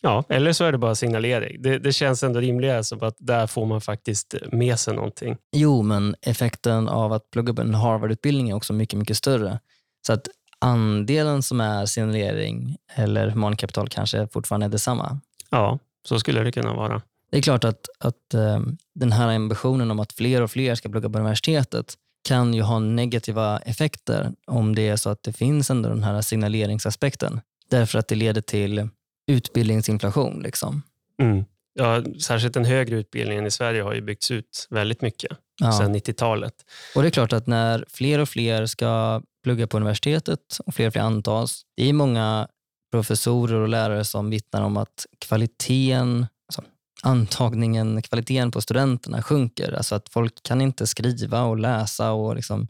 Ja, 0.00 0.24
eller 0.28 0.52
så 0.52 0.64
är 0.64 0.72
det 0.72 0.78
bara 0.78 0.94
signalering. 0.94 1.62
Det, 1.62 1.78
det 1.78 1.92
känns 1.92 2.22
ändå 2.22 2.40
rimligare 2.40 2.84
som 2.84 3.02
att 3.02 3.16
där 3.18 3.46
får 3.46 3.66
man 3.66 3.80
faktiskt 3.80 4.34
med 4.52 4.78
sig 4.78 4.94
någonting. 4.94 5.36
Jo, 5.52 5.82
men 5.82 6.14
effekten 6.22 6.88
av 6.88 7.12
att 7.12 7.30
plugga 7.30 7.54
på 7.54 7.62
en 7.62 7.74
Harvard-utbildning 7.74 8.50
är 8.50 8.54
också 8.54 8.72
mycket, 8.72 8.98
mycket 8.98 9.16
större. 9.16 9.58
Så 10.06 10.12
att 10.12 10.28
andelen 10.58 11.42
som 11.42 11.60
är 11.60 11.86
signalering 11.86 12.76
eller 12.94 13.28
humankapital 13.28 13.88
kanske 13.88 14.26
fortfarande 14.26 14.66
är 14.66 14.70
detsamma. 14.70 15.20
Ja, 15.50 15.78
så 16.08 16.18
skulle 16.18 16.42
det 16.42 16.52
kunna 16.52 16.74
vara. 16.74 17.02
Det 17.30 17.38
är 17.38 17.42
klart 17.42 17.64
att, 17.64 17.86
att 17.98 18.34
um, 18.34 18.78
den 18.94 19.12
här 19.12 19.34
ambitionen 19.34 19.90
om 19.90 20.00
att 20.00 20.12
fler 20.12 20.42
och 20.42 20.50
fler 20.50 20.74
ska 20.74 20.88
plugga 20.88 21.10
på 21.10 21.18
universitetet 21.18 21.94
kan 22.28 22.54
ju 22.54 22.62
ha 22.62 22.78
negativa 22.78 23.58
effekter 23.58 24.32
om 24.46 24.74
det 24.74 24.88
är 24.88 24.96
så 24.96 25.10
att 25.10 25.22
det 25.22 25.32
finns 25.32 25.70
ändå 25.70 25.88
den 25.88 26.02
här 26.02 26.20
signaleringsaspekten. 26.20 27.40
Därför 27.70 27.98
att 27.98 28.08
det 28.08 28.14
leder 28.14 28.40
till 28.40 28.88
utbildningsinflation. 29.30 30.42
Liksom. 30.42 30.82
Mm. 31.22 31.44
Ja, 31.74 32.02
särskilt 32.22 32.54
den 32.54 32.64
högre 32.64 32.96
utbildningen 32.96 33.46
i 33.46 33.50
Sverige 33.50 33.82
har 33.82 33.94
ju 33.94 34.00
byggts 34.00 34.30
ut 34.30 34.66
väldigt 34.70 35.02
mycket 35.02 35.30
ja. 35.60 35.72
sedan 35.72 35.94
90-talet. 35.96 36.54
Och 36.94 37.02
Det 37.02 37.08
är 37.08 37.10
klart 37.10 37.32
att 37.32 37.46
när 37.46 37.84
fler 37.88 38.18
och 38.18 38.28
fler 38.28 38.66
ska 38.66 39.22
plugga 39.44 39.66
på 39.66 39.76
universitetet 39.76 40.58
och 40.66 40.74
fler 40.74 40.86
och 40.86 40.92
fler 40.92 41.02
antas, 41.02 41.62
det 41.76 41.88
är 41.88 41.92
många 41.92 42.48
professorer 42.92 43.54
och 43.54 43.68
lärare 43.68 44.04
som 44.04 44.30
vittnar 44.30 44.62
om 44.62 44.76
att 44.76 45.06
kvaliteten 45.18 46.26
antagningen, 47.02 48.02
kvaliteten 48.02 48.50
på 48.50 48.60
studenterna 48.60 49.22
sjunker. 49.22 49.72
Alltså 49.72 49.94
att 49.94 50.08
folk 50.08 50.42
kan 50.42 50.60
inte 50.60 50.86
skriva 50.86 51.42
och 51.42 51.58
läsa 51.58 52.12
och 52.12 52.36
liksom, 52.36 52.68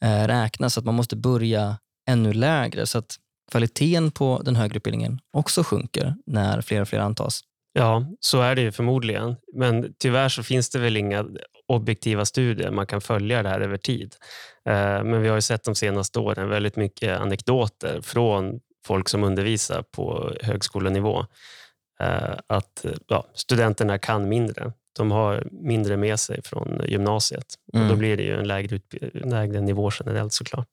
eh, 0.00 0.26
räkna 0.26 0.70
så 0.70 0.80
att 0.80 0.86
man 0.86 0.94
måste 0.94 1.16
börja 1.16 1.78
ännu 2.06 2.32
lägre. 2.32 2.86
Så 2.86 2.98
att 2.98 3.16
kvaliteten 3.50 4.10
på 4.10 4.42
den 4.44 4.56
högre 4.56 4.76
utbildningen 4.76 5.18
också 5.32 5.62
sjunker 5.62 6.14
när 6.26 6.60
fler 6.60 6.80
och 6.80 6.88
fler 6.88 6.98
antas. 6.98 7.40
Ja, 7.72 8.06
så 8.20 8.40
är 8.40 8.54
det 8.54 8.62
ju 8.62 8.72
förmodligen. 8.72 9.36
Men 9.54 9.94
tyvärr 9.98 10.28
så 10.28 10.42
finns 10.42 10.70
det 10.70 10.78
väl 10.78 10.96
inga 10.96 11.26
objektiva 11.68 12.24
studier 12.24 12.70
man 12.70 12.86
kan 12.86 13.00
följa 13.00 13.42
det 13.42 13.48
här 13.48 13.60
över 13.60 13.76
tid. 13.76 14.14
Eh, 14.68 15.04
men 15.04 15.22
vi 15.22 15.28
har 15.28 15.34
ju 15.34 15.40
sett 15.40 15.64
de 15.64 15.74
senaste 15.74 16.18
åren 16.18 16.48
väldigt 16.48 16.76
mycket 16.76 17.20
anekdoter 17.20 18.00
från 18.00 18.60
folk 18.86 19.08
som 19.08 19.24
undervisar 19.24 19.82
på 19.82 20.32
högskolenivå 20.42 21.26
Eh, 22.00 22.34
att 22.46 22.86
ja, 23.06 23.26
studenterna 23.34 23.98
kan 23.98 24.28
mindre. 24.28 24.72
De 24.96 25.10
har 25.10 25.46
mindre 25.50 25.96
med 25.96 26.20
sig 26.20 26.42
från 26.42 26.80
gymnasiet. 26.84 27.46
Mm. 27.74 27.84
Och 27.84 27.92
då 27.92 27.98
blir 27.98 28.16
det 28.16 28.22
ju 28.22 28.38
en 28.38 28.48
lägre, 28.48 28.80
lägre 29.12 29.60
nivå 29.60 29.90
generellt 30.00 30.32
såklart. 30.32 30.68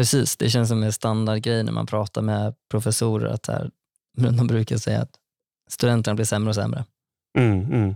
Precis, 0.00 0.36
det 0.36 0.50
känns 0.50 0.68
som 0.68 0.82
en 0.82 0.92
standardgrej 0.92 1.62
när 1.62 1.72
man 1.72 1.86
pratar 1.86 2.22
med 2.22 2.54
professorer. 2.70 3.26
att 3.26 3.46
här, 3.46 3.70
De 4.16 4.46
brukar 4.46 4.76
säga 4.76 5.00
att 5.00 5.10
studenterna 5.70 6.14
blir 6.14 6.24
sämre 6.24 6.48
och 6.48 6.54
sämre. 6.54 6.84
Mm, 7.38 7.72
mm. 7.72 7.94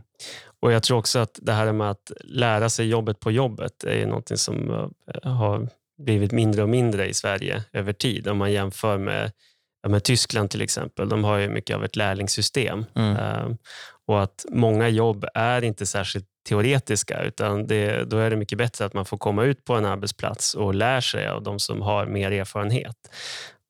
Och 0.61 0.73
Jag 0.73 0.83
tror 0.83 0.99
också 0.99 1.19
att 1.19 1.39
det 1.43 1.53
här 1.53 1.73
med 1.73 1.91
att 1.91 2.13
lära 2.25 2.69
sig 2.71 2.87
jobbet 2.89 3.21
på 3.21 3.31
jobbet 3.31 3.85
är 3.85 4.07
något 4.07 4.39
som 4.39 4.71
eh, 4.71 5.33
har 5.33 5.69
blivit 6.03 6.33
mindre 6.33 6.63
och 6.63 6.69
mindre 6.69 7.09
i 7.09 7.15
Sverige 7.15 7.65
över 7.73 7.93
tid. 7.93 8.29
Om 8.29 8.39
man 8.39 8.53
jämför 8.53 8.99
med, 8.99 9.33
med 9.89 10.05
Tyskland 10.05 10.51
till 10.51 10.63
exempel. 10.63 11.09
De 11.09 11.25
har 11.25 11.39
ju 11.39 11.49
mycket 11.49 11.77
av 11.77 11.85
ett 11.85 11.97
lärlingssystem. 11.97 12.85
Mm. 12.95 13.17
Uh, 13.17 13.57
och 14.07 14.23
att 14.23 14.47
Många 14.49 14.89
jobb 14.89 15.27
är 15.35 15.65
inte 15.65 15.87
särskilt 15.87 16.29
teoretiska, 16.45 17.23
utan 17.23 17.67
det, 17.67 18.05
då 18.05 18.19
är 18.19 18.31
det 18.31 18.37
mycket 18.37 18.59
bättre 18.59 18.85
att 18.85 18.95
man 18.95 19.05
får 19.05 19.19
komma 19.19 19.45
ut 19.45 19.65
på 19.65 19.75
en 19.75 19.85
arbetsplats 19.85 20.55
och 20.55 20.75
lär 20.75 21.01
sig 21.01 21.29
av 21.29 21.43
de 21.43 21.59
som 21.59 21.83
har 21.83 22.07
mer 22.07 22.31
erfarenhet. 22.31 22.97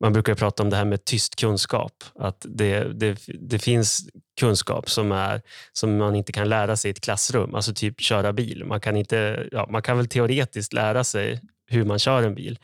Man 0.00 0.12
brukar 0.12 0.34
prata 0.34 0.62
om 0.62 0.70
det 0.70 0.76
här 0.76 0.84
med 0.84 1.04
tyst 1.04 1.36
kunskap. 1.36 2.04
Att 2.18 2.46
det, 2.48 2.84
det, 3.00 3.18
det 3.26 3.58
finns 3.58 4.08
kunskap 4.40 4.90
som, 4.90 5.12
är, 5.12 5.42
som 5.72 5.96
man 5.96 6.14
inte 6.14 6.32
kan 6.32 6.48
lära 6.48 6.76
sig 6.76 6.88
i 6.88 6.92
ett 6.92 7.00
klassrum, 7.00 7.54
alltså 7.54 7.74
typ 7.74 8.00
köra 8.00 8.32
bil. 8.32 8.64
Man 8.64 8.80
kan, 8.80 8.96
inte, 8.96 9.48
ja, 9.52 9.66
man 9.70 9.82
kan 9.82 9.96
väl 9.96 10.08
teoretiskt 10.08 10.72
lära 10.72 11.04
sig 11.04 11.40
hur 11.66 11.84
man 11.84 11.98
kör 11.98 12.22
en 12.22 12.34
bil, 12.34 12.58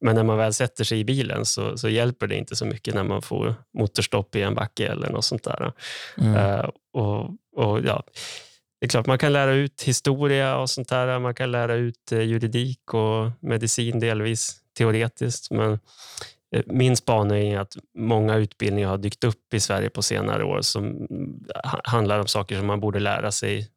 men 0.00 0.14
när 0.14 0.22
man 0.22 0.38
väl 0.38 0.54
sätter 0.54 0.84
sig 0.84 1.00
i 1.00 1.04
bilen 1.04 1.44
så, 1.44 1.78
så 1.78 1.88
hjälper 1.88 2.26
det 2.26 2.36
inte 2.36 2.56
så 2.56 2.66
mycket 2.66 2.94
när 2.94 3.04
man 3.04 3.22
får 3.22 3.54
motorstopp 3.78 4.36
i 4.36 4.42
en 4.42 4.54
backe 4.54 4.86
eller 4.86 5.10
något 5.10 5.24
sånt 5.24 5.44
där. 5.44 5.72
Mm. 6.18 6.34
Uh, 6.34 6.70
och, 6.92 7.30
och, 7.56 7.80
ja, 7.84 8.02
det 8.86 8.88
är 8.88 8.90
klart, 8.90 9.06
man 9.06 9.18
kan 9.18 9.32
lära 9.32 9.52
ut 9.52 9.82
historia 9.82 10.58
och 10.58 10.70
sånt 10.70 10.88
där. 10.88 11.18
Man 11.18 11.34
kan 11.34 11.50
lära 11.50 11.74
ut 11.74 12.12
eh, 12.12 12.20
juridik 12.20 12.94
och 12.94 13.30
medicin 13.40 14.00
delvis 14.00 14.56
teoretiskt, 14.78 15.50
men 15.50 15.72
eh, 16.52 16.62
min 16.66 16.96
spaning 16.96 17.52
är 17.52 17.58
att 17.58 17.76
många 17.98 18.36
utbildningar 18.36 18.88
har 18.88 18.98
dykt 18.98 19.24
upp 19.24 19.54
i 19.54 19.60
Sverige 19.60 19.90
på 19.90 20.02
senare 20.02 20.44
år 20.44 20.60
som 20.60 21.06
eh, 21.54 21.80
handlar 21.84 22.20
om 22.20 22.26
saker 22.26 22.56
som 22.56 22.66
man 22.66 22.80
borde 22.80 22.98
lära 22.98 23.32
sig 23.32 23.70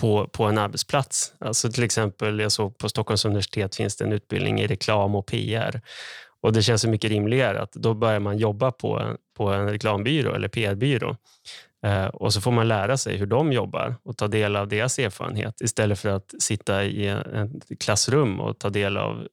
på, 0.00 0.28
på 0.28 0.44
en 0.44 0.58
arbetsplats. 0.58 1.32
Alltså 1.38 1.72
till 1.72 1.84
exempel, 1.84 2.38
jag 2.40 2.52
såg 2.52 2.78
på 2.78 2.88
Stockholms 2.88 3.24
universitet 3.24 3.76
finns 3.76 3.96
det 3.96 4.04
en 4.04 4.12
utbildning 4.12 4.60
i 4.60 4.66
reklam 4.66 5.14
och 5.14 5.26
PR. 5.26 5.80
Och 6.40 6.52
Det 6.52 6.62
känns 6.62 6.82
så 6.82 6.88
mycket 6.88 7.10
rimligare 7.10 7.62
att 7.62 7.72
då 7.72 7.94
börjar 7.94 8.20
man 8.20 8.38
jobba 8.38 8.72
på 8.72 8.98
en, 8.98 9.16
på 9.36 9.48
en 9.48 9.68
reklambyrå 9.68 10.34
eller 10.34 10.48
PR-byrå. 10.48 11.16
Eh, 11.86 12.06
och 12.06 12.32
så 12.32 12.40
får 12.40 12.50
man 12.50 12.68
lära 12.68 12.96
sig 12.96 13.16
hur 13.16 13.26
de 13.26 13.52
jobbar 13.52 13.94
och 14.04 14.16
ta 14.16 14.28
del 14.28 14.56
av 14.56 14.68
deras 14.68 14.98
erfarenhet 14.98 15.60
istället 15.60 15.98
för 15.98 16.08
att 16.08 16.34
sitta 16.38 16.84
i 16.84 17.06
ett 17.08 17.80
klassrum 17.80 18.40
och 18.40 18.58
ta 18.58 18.70
del 18.70 18.96
av 18.96 19.26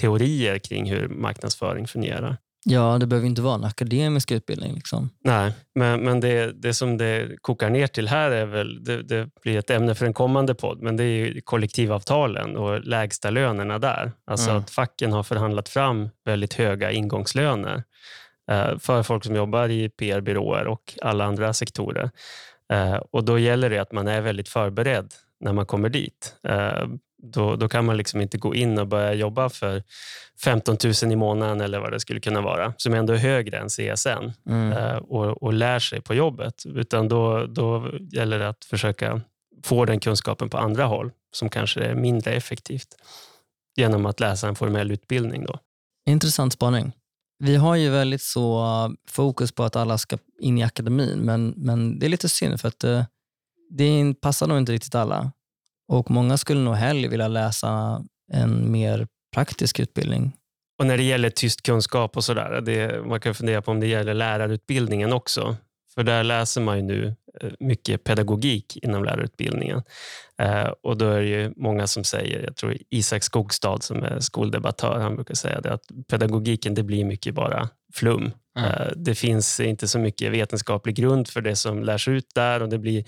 teorier 0.00 0.58
kring 0.58 0.90
hur 0.90 1.08
marknadsföring 1.08 1.86
fungerar. 1.86 2.36
Ja, 2.64 2.98
det 2.98 3.06
behöver 3.06 3.28
inte 3.28 3.42
vara 3.42 3.54
en 3.54 3.64
akademisk 3.64 4.30
utbildning. 4.30 4.74
Liksom. 4.74 5.10
Nej, 5.24 5.52
men, 5.74 6.00
men 6.00 6.20
det, 6.20 6.52
det 6.62 6.74
som 6.74 6.98
det 6.98 7.36
kokar 7.40 7.70
ner 7.70 7.86
till 7.86 8.08
här 8.08 8.30
är 8.30 8.46
väl, 8.46 8.84
det, 8.84 9.02
det 9.02 9.28
blir 9.42 9.58
ett 9.58 9.70
ämne 9.70 9.94
för 9.94 10.06
en 10.06 10.14
kommande 10.14 10.54
podd, 10.54 10.82
men 10.82 10.96
det 10.96 11.04
är 11.04 11.40
kollektivavtalen 11.40 12.56
och 12.56 12.84
lägsta 12.84 13.30
lönerna 13.30 13.78
där. 13.78 14.12
Alltså 14.26 14.50
mm. 14.50 14.62
att 14.62 14.70
facken 14.70 15.12
har 15.12 15.22
förhandlat 15.22 15.68
fram 15.68 16.08
väldigt 16.24 16.54
höga 16.54 16.90
ingångslöner 16.90 17.82
för 18.78 19.02
folk 19.02 19.24
som 19.24 19.36
jobbar 19.36 19.68
i 19.68 19.88
PR-byråer 19.88 20.66
och 20.66 20.94
alla 21.02 21.24
andra 21.24 21.52
sektorer. 21.52 22.10
Eh, 22.72 22.96
och 23.10 23.24
Då 23.24 23.38
gäller 23.38 23.70
det 23.70 23.78
att 23.78 23.92
man 23.92 24.08
är 24.08 24.20
väldigt 24.20 24.48
förberedd 24.48 25.14
när 25.40 25.52
man 25.52 25.66
kommer 25.66 25.88
dit. 25.88 26.34
Eh, 26.48 26.86
då, 27.22 27.56
då 27.56 27.68
kan 27.68 27.84
man 27.84 27.96
liksom 27.96 28.20
inte 28.20 28.38
gå 28.38 28.54
in 28.54 28.78
och 28.78 28.86
börja 28.86 29.14
jobba 29.14 29.48
för 29.48 29.82
15 30.44 30.76
000 31.02 31.12
i 31.12 31.16
månaden 31.16 31.60
eller 31.60 31.78
vad 31.78 31.92
det 31.92 32.00
skulle 32.00 32.20
kunna 32.20 32.40
vara, 32.40 32.74
som 32.76 32.94
ändå 32.94 33.12
är 33.12 33.18
högre 33.18 33.58
än 33.58 33.68
CSN 33.68 34.32
mm. 34.48 34.72
Eh, 34.72 34.96
och, 34.96 35.42
och 35.42 35.52
lär 35.52 35.78
sig 35.78 36.00
på 36.00 36.14
jobbet. 36.14 36.62
Utan 36.66 37.08
då, 37.08 37.46
då 37.46 37.90
gäller 38.12 38.38
det 38.38 38.48
att 38.48 38.64
försöka 38.64 39.20
få 39.64 39.84
den 39.84 40.00
kunskapen 40.00 40.48
på 40.48 40.58
andra 40.58 40.84
håll 40.84 41.10
som 41.32 41.48
kanske 41.48 41.80
är 41.80 41.94
mindre 41.94 42.32
effektivt 42.32 42.88
genom 43.76 44.06
att 44.06 44.20
läsa 44.20 44.48
en 44.48 44.54
formell 44.54 44.90
utbildning. 44.90 45.44
Då. 45.44 45.58
Intressant 46.06 46.52
spaning. 46.52 46.92
Vi 47.42 47.56
har 47.56 47.76
ju 47.76 47.90
väldigt 47.90 48.22
så 48.22 48.64
eh, 48.64 48.90
fokus 49.08 49.52
på 49.52 49.64
att 49.64 49.76
alla 49.76 49.98
ska 49.98 50.18
in 50.40 50.58
i 50.58 50.62
akademin, 50.62 51.18
men, 51.18 51.54
men 51.56 51.98
det 51.98 52.06
är 52.06 52.10
lite 52.10 52.28
synd 52.28 52.60
för 52.60 52.68
att 52.68 52.84
eh, 52.84 53.04
det, 53.70 54.02
det 54.02 54.20
passar 54.20 54.46
nog 54.46 54.58
inte 54.58 54.72
riktigt 54.72 54.94
alla. 54.94 55.32
Och 55.88 56.10
Många 56.10 56.38
skulle 56.38 56.60
nog 56.60 56.74
hellre 56.74 57.08
vilja 57.08 57.28
läsa 57.28 58.02
en 58.32 58.72
mer 58.72 59.06
praktisk 59.34 59.80
utbildning. 59.80 60.32
Och 60.78 60.86
När 60.86 60.96
det 60.96 61.02
gäller 61.02 61.30
tyst 61.30 61.62
kunskap 61.62 62.16
och 62.16 62.24
sådär, 62.24 63.02
man 63.02 63.20
kan 63.20 63.34
fundera 63.34 63.62
på 63.62 63.70
om 63.70 63.80
det 63.80 63.86
gäller 63.86 64.14
lärarutbildningen 64.14 65.12
också. 65.12 65.56
För 65.94 66.02
där 66.02 66.24
läser 66.24 66.60
man 66.60 66.76
ju 66.76 66.82
nu 66.82 67.14
mycket 67.60 68.04
pedagogik 68.04 68.76
inom 68.82 69.04
lärarutbildningen. 69.04 69.82
Eh, 70.38 70.68
och 70.82 70.96
då 70.96 71.08
är 71.08 71.20
det 71.20 71.28
ju 71.28 71.52
många 71.56 71.86
som 71.86 72.04
säger, 72.04 72.44
jag 72.44 72.56
tror 72.56 72.76
Isak 72.90 73.22
Skogstad 73.22 73.78
som 73.80 74.02
är 74.02 74.20
skoldebattör, 74.20 75.00
han 75.00 75.14
brukar 75.14 75.34
säga 75.34 75.60
det, 75.60 75.72
att 75.72 75.84
pedagogiken 76.08 76.74
det 76.74 76.82
blir 76.82 77.04
mycket 77.04 77.34
bara 77.34 77.68
flum. 77.94 78.32
Mm. 78.58 78.92
Det 78.96 79.14
finns 79.14 79.60
inte 79.60 79.88
så 79.88 79.98
mycket 79.98 80.32
vetenskaplig 80.32 80.94
grund 80.94 81.28
för 81.28 81.40
det 81.40 81.56
som 81.56 81.82
lärs 81.82 82.08
ut 82.08 82.26
där 82.34 82.62
och 82.62 82.68
det 82.68 82.78
blir 82.78 83.04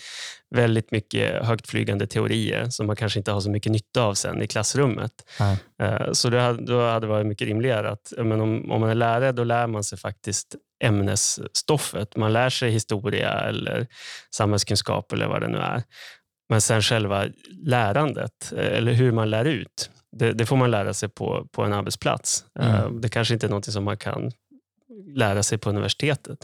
väldigt 0.54 0.90
mycket 0.90 1.44
högtflygande 1.44 2.06
teorier 2.06 2.70
som 2.70 2.86
man 2.86 2.96
kanske 2.96 3.18
inte 3.18 3.32
har 3.32 3.40
så 3.40 3.50
mycket 3.50 3.72
nytta 3.72 4.02
av 4.02 4.14
sen 4.14 4.42
i 4.42 4.46
klassrummet. 4.46 5.12
Mm. 5.40 6.14
Så 6.14 6.30
då 6.30 6.38
hade 6.38 7.00
det 7.00 7.06
varit 7.06 7.26
mycket 7.26 7.48
rimligare 7.48 7.90
att 7.90 8.12
men 8.16 8.40
om, 8.40 8.70
om 8.70 8.80
man 8.80 8.90
är 8.90 8.94
lärare 8.94 9.32
då 9.32 9.44
lär 9.44 9.66
man 9.66 9.84
sig 9.84 9.98
faktiskt 9.98 10.56
ämnesstoffet. 10.82 12.16
Man 12.16 12.32
lär 12.32 12.50
sig 12.50 12.70
historia 12.70 13.30
eller 13.30 13.86
samhällskunskap 14.34 15.12
eller 15.12 15.26
vad 15.26 15.40
det 15.40 15.48
nu 15.48 15.58
är. 15.58 15.82
Men 16.48 16.60
sen 16.60 16.82
själva 16.82 17.26
lärandet, 17.64 18.52
eh, 18.56 18.76
eller 18.76 18.92
hur 18.92 19.12
man 19.12 19.30
lär 19.30 19.44
ut, 19.44 19.90
det, 20.16 20.32
det 20.32 20.46
får 20.46 20.56
man 20.56 20.70
lära 20.70 20.94
sig 20.94 21.08
på, 21.08 21.46
på 21.52 21.62
en 21.62 21.72
arbetsplats. 21.72 22.44
Mm. 22.60 23.00
Det 23.00 23.08
kanske 23.08 23.34
inte 23.34 23.46
är 23.46 23.50
något 23.50 23.64
som 23.64 23.84
man 23.84 23.96
kan 23.96 24.32
lära 25.14 25.42
sig 25.42 25.58
på 25.58 25.70
universitetet. 25.70 26.38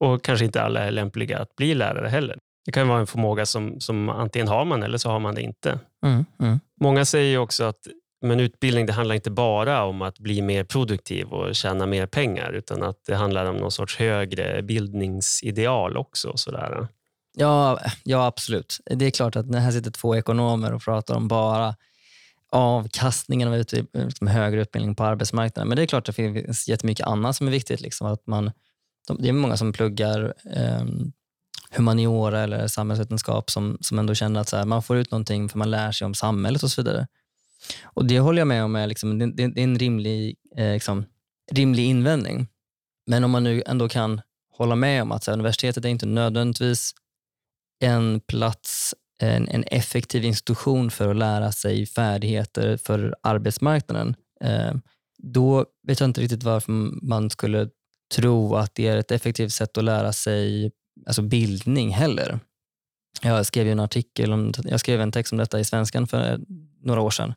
Och 0.00 0.24
kanske 0.24 0.44
inte 0.44 0.62
alla 0.62 0.80
är 0.80 0.90
lämpliga 0.90 1.38
att 1.38 1.56
bli 1.56 1.74
lärare 1.74 2.08
heller. 2.08 2.38
Det 2.64 2.72
kan 2.72 2.88
vara 2.88 3.00
en 3.00 3.06
förmåga 3.06 3.46
som, 3.46 3.80
som 3.80 4.08
antingen 4.08 4.48
har 4.48 4.64
man 4.64 4.82
eller 4.82 4.98
så 4.98 5.10
har 5.10 5.20
man 5.20 5.34
det 5.34 5.42
inte. 5.42 5.78
Mm, 6.06 6.24
mm. 6.40 6.60
Många 6.80 7.04
säger 7.04 7.38
också 7.38 7.64
att 7.64 7.86
men 8.26 8.40
utbildning 8.40 8.86
det 8.86 8.92
handlar 8.92 9.14
inte 9.14 9.30
bara 9.30 9.84
om 9.84 10.02
att 10.02 10.18
bli 10.18 10.42
mer 10.42 10.64
produktiv 10.64 11.26
och 11.26 11.54
tjäna 11.54 11.86
mer 11.86 12.06
pengar 12.06 12.52
utan 12.52 12.82
att 12.82 13.04
det 13.06 13.14
handlar 13.14 13.46
om 13.46 13.56
någon 13.56 13.70
sorts 13.70 13.96
högre 13.96 14.62
bildningsideal 14.62 15.96
också. 15.96 16.36
Sådär. 16.36 16.88
Ja, 17.38 17.80
ja, 18.04 18.26
absolut. 18.26 18.80
Det 18.90 19.04
är 19.04 19.10
klart 19.10 19.36
att 19.36 19.46
när 19.46 19.60
här 19.60 19.70
sitter 19.70 19.90
två 19.90 20.16
ekonomer 20.16 20.74
och 20.74 20.82
pratar 20.82 21.14
om 21.14 21.28
bara 21.28 21.74
avkastningen 22.52 23.48
av 23.48 23.64
liksom 23.92 24.26
högre 24.26 24.62
utbildning 24.62 24.94
på 24.94 25.04
arbetsmarknaden. 25.04 25.68
Men 25.68 25.76
det 25.76 25.82
är 25.82 25.86
klart 25.86 26.08
att 26.08 26.16
det 26.16 26.32
finns 26.32 26.68
jättemycket 26.68 27.06
annat 27.06 27.36
som 27.36 27.46
är 27.46 27.50
viktigt. 27.50 27.80
Liksom, 27.80 28.06
att 28.06 28.26
man, 28.26 28.50
det 29.18 29.28
är 29.28 29.32
många 29.32 29.56
som 29.56 29.72
pluggar 29.72 30.34
eh, 30.54 30.84
humaniora 31.70 32.40
eller 32.40 32.66
samhällsvetenskap 32.66 33.50
som, 33.50 33.78
som 33.80 33.98
ändå 33.98 34.14
känner 34.14 34.40
att 34.40 34.48
så 34.48 34.56
här, 34.56 34.64
man 34.64 34.82
får 34.82 34.96
ut 34.96 35.10
någonting 35.10 35.48
för 35.48 35.58
man 35.58 35.70
lär 35.70 35.92
sig 35.92 36.04
om 36.04 36.14
samhället 36.14 36.62
och 36.62 36.70
så 36.70 36.82
vidare. 36.82 37.06
Och 37.84 38.04
Det 38.04 38.20
håller 38.20 38.38
jag 38.38 38.48
med 38.48 38.64
om 38.64 38.76
är, 38.76 38.86
liksom, 38.86 39.18
det, 39.18 39.26
det 39.32 39.42
är 39.42 39.64
en 39.64 39.78
rimlig, 39.78 40.36
eh, 40.56 40.72
liksom, 40.72 41.04
rimlig 41.52 41.84
invändning. 41.84 42.48
Men 43.06 43.24
om 43.24 43.30
man 43.30 43.44
nu 43.44 43.62
ändå 43.66 43.88
kan 43.88 44.20
hålla 44.52 44.74
med 44.74 45.02
om 45.02 45.12
att 45.12 45.24
så 45.24 45.30
här, 45.30 45.36
universitetet 45.36 45.84
är 45.84 45.88
inte 45.88 46.06
nödvändigtvis 46.06 46.94
en 47.80 48.20
plats 48.20 48.94
en, 49.18 49.48
en 49.48 49.64
effektiv 49.64 50.24
institution 50.24 50.90
för 50.90 51.08
att 51.10 51.16
lära 51.16 51.52
sig 51.52 51.86
färdigheter 51.86 52.76
för 52.76 53.14
arbetsmarknaden, 53.22 54.16
eh, 54.44 54.74
då 55.18 55.66
vet 55.86 56.00
jag 56.00 56.08
inte 56.08 56.20
riktigt 56.20 56.42
varför 56.42 56.72
man 57.06 57.30
skulle 57.30 57.68
tro 58.14 58.54
att 58.54 58.74
det 58.74 58.86
är 58.86 58.96
ett 58.96 59.10
effektivt 59.10 59.52
sätt 59.52 59.78
att 59.78 59.84
lära 59.84 60.12
sig 60.12 60.72
alltså 61.06 61.22
bildning 61.22 61.90
heller. 61.90 62.40
Jag 63.22 63.46
skrev 63.46 63.68
en 63.68 63.80
artikel 63.80 64.32
om, 64.32 64.52
jag 64.64 64.80
skrev 64.80 65.00
en 65.00 65.12
text 65.12 65.32
om 65.32 65.38
detta 65.38 65.60
i 65.60 65.64
Svenskan 65.64 66.06
för 66.06 66.40
några 66.86 67.00
år 67.00 67.10
sedan. 67.10 67.34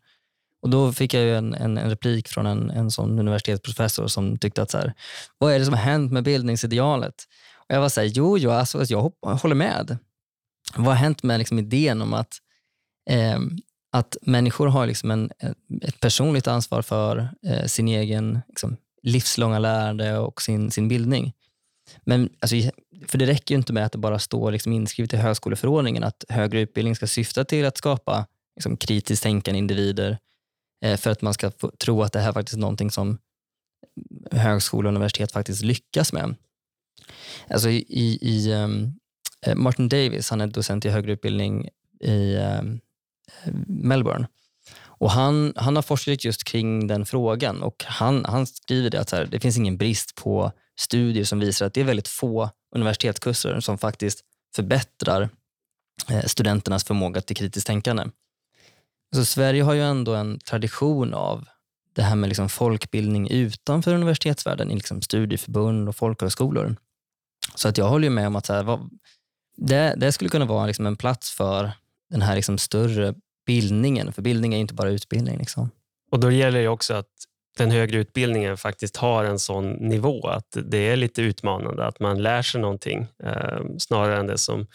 Och 0.61 0.69
Då 0.69 0.93
fick 0.93 1.13
jag 1.13 1.37
en, 1.37 1.53
en, 1.53 1.77
en, 1.77 1.89
replik 1.89 2.27
från 2.27 2.45
en, 2.45 2.69
en 2.69 2.91
sån 2.91 3.19
universitetsprofessor 3.19 4.07
som 4.07 4.37
tyckte 4.37 4.61
att 4.61 4.71
så 4.71 4.77
här, 4.77 4.93
vad 5.37 5.53
är 5.53 5.59
det 5.59 5.65
som 5.65 5.73
har 5.73 5.81
hänt 5.81 6.11
med 6.11 6.23
bildningsidealet? 6.23 7.15
Och 7.55 7.75
jag 7.75 7.81
var 7.81 7.89
så 7.89 8.01
här, 8.01 8.07
jo, 8.07 8.37
jo 8.37 8.51
alltså, 8.51 8.79
alltså 8.79 8.93
jag 8.93 9.13
håller 9.37 9.55
med. 9.55 9.97
Vad 10.75 10.85
har 10.85 10.95
hänt 10.95 11.23
med 11.23 11.37
liksom 11.39 11.59
idén 11.59 12.01
om 12.01 12.13
att, 12.13 12.37
eh, 13.09 13.39
att 13.91 14.17
människor 14.21 14.67
har 14.67 14.87
liksom 14.87 15.11
en, 15.11 15.31
ett 15.81 15.99
personligt 15.99 16.47
ansvar 16.47 16.81
för 16.81 17.29
eh, 17.45 17.65
sin 17.65 17.87
egen 17.87 18.39
liksom, 18.47 18.77
livslånga 19.03 19.59
lärande 19.59 20.17
och 20.17 20.41
sin, 20.41 20.71
sin 20.71 20.87
bildning? 20.87 21.33
Men, 22.05 22.29
alltså, 22.39 22.55
för 23.07 23.17
det 23.17 23.25
räcker 23.25 23.55
ju 23.55 23.57
inte 23.57 23.73
med 23.73 23.85
att 23.85 23.91
det 23.91 23.97
bara 23.97 24.19
står 24.19 24.51
liksom 24.51 24.73
inskrivet 24.73 25.13
i 25.13 25.17
högskoleförordningen 25.17 26.03
att 26.03 26.25
högre 26.29 26.59
utbildning 26.59 26.95
ska 26.95 27.07
syfta 27.07 27.45
till 27.45 27.65
att 27.65 27.77
skapa 27.77 28.25
liksom, 28.59 28.77
kritiskt 28.77 29.23
tänkande 29.23 29.57
individer 29.57 30.17
eh, 30.85 30.97
för 30.97 31.09
att 31.09 31.21
man 31.21 31.33
ska 31.33 31.51
få, 31.51 31.71
tro 31.79 32.03
att 32.03 32.13
det 32.13 32.19
här 32.19 32.33
faktiskt 32.33 32.55
är 32.55 32.61
någonting 32.61 32.91
som 32.91 33.17
högskola 34.31 34.89
och 34.89 34.93
universitet 34.93 35.31
faktiskt 35.31 35.61
lyckas 35.61 36.13
med. 36.13 36.35
Alltså 37.47 37.69
i, 37.69 38.19
i, 38.21 38.53
um, 38.53 38.93
Martin 39.55 39.89
Davis, 39.89 40.29
han 40.29 40.41
är 40.41 40.47
docent 40.47 40.85
i 40.85 40.89
högre 40.89 41.11
utbildning 41.11 41.69
i 41.99 42.35
um, 42.35 42.79
Melbourne. 43.67 44.27
Och 44.81 45.11
han, 45.11 45.53
han 45.55 45.75
har 45.75 45.83
forskat 45.83 46.25
just 46.25 46.43
kring 46.43 46.87
den 46.87 47.05
frågan 47.05 47.63
och 47.63 47.83
han, 47.87 48.25
han 48.25 48.47
skriver 48.47 48.89
det 48.89 48.99
att 48.99 49.11
här, 49.11 49.25
det 49.25 49.39
finns 49.39 49.57
ingen 49.57 49.77
brist 49.77 50.15
på 50.15 50.51
studier 50.79 51.23
som 51.23 51.39
visar 51.39 51.65
att 51.65 51.73
det 51.73 51.81
är 51.81 51.85
väldigt 51.85 52.07
få 52.07 52.49
universitetskurser 52.75 53.59
som 53.59 53.77
faktiskt 53.77 54.19
förbättrar 54.55 55.29
eh, 56.09 56.23
studenternas 56.25 56.83
förmåga 56.83 57.21
till 57.21 57.35
kritiskt 57.35 57.67
tänkande. 57.67 58.03
Så 59.15 59.25
Sverige 59.25 59.63
har 59.63 59.73
ju 59.73 59.81
ändå 59.81 60.15
en 60.15 60.39
tradition 60.39 61.13
av 61.13 61.47
det 61.95 62.01
här 62.01 62.15
med 62.15 62.27
liksom 62.27 62.49
folkbildning 62.49 63.29
utanför 63.29 63.93
universitetsvärlden 63.93 64.71
i 64.71 64.75
liksom 64.75 65.01
studieförbund 65.01 65.89
och 65.89 65.95
folkhögskolor. 65.95 66.75
Så 67.55 67.67
att 67.67 67.77
jag 67.77 67.89
håller 67.89 68.09
med 68.09 68.27
om 68.27 68.35
att 68.35 68.45
så 68.45 68.53
här, 68.53 68.63
vad, 68.63 68.89
det, 69.57 69.93
det, 69.97 70.11
skulle 70.11 70.29
kunna 70.29 70.45
vara 70.45 70.65
liksom 70.65 70.85
en 70.85 70.95
plats 70.95 71.31
för 71.31 71.71
den 72.09 72.21
här 72.21 72.35
liksom 72.35 72.57
större 72.57 73.13
bildningen, 73.45 74.13
för 74.13 74.21
bildning 74.21 74.53
är 74.53 74.57
inte 74.57 74.73
bara 74.73 74.89
utbildning. 74.89 75.37
Liksom. 75.37 75.69
Och 76.11 76.19
Då 76.19 76.31
gäller 76.31 76.61
det 76.61 76.67
också 76.67 76.93
att 76.93 77.07
den 77.57 77.71
högre 77.71 77.97
utbildningen 77.97 78.57
faktiskt 78.57 78.97
har 78.97 79.25
en 79.25 79.39
sån 79.39 79.71
nivå 79.71 80.27
att 80.27 80.57
det 80.63 80.77
är 80.77 80.95
lite 80.95 81.21
utmanande, 81.21 81.85
att 81.85 81.99
man 81.99 82.21
lär 82.21 82.41
sig 82.41 82.61
någonting 82.61 83.07
eh, 83.23 83.59
snarare 83.77 84.19
än 84.19 84.27
det 84.27 84.37
som 84.37 84.67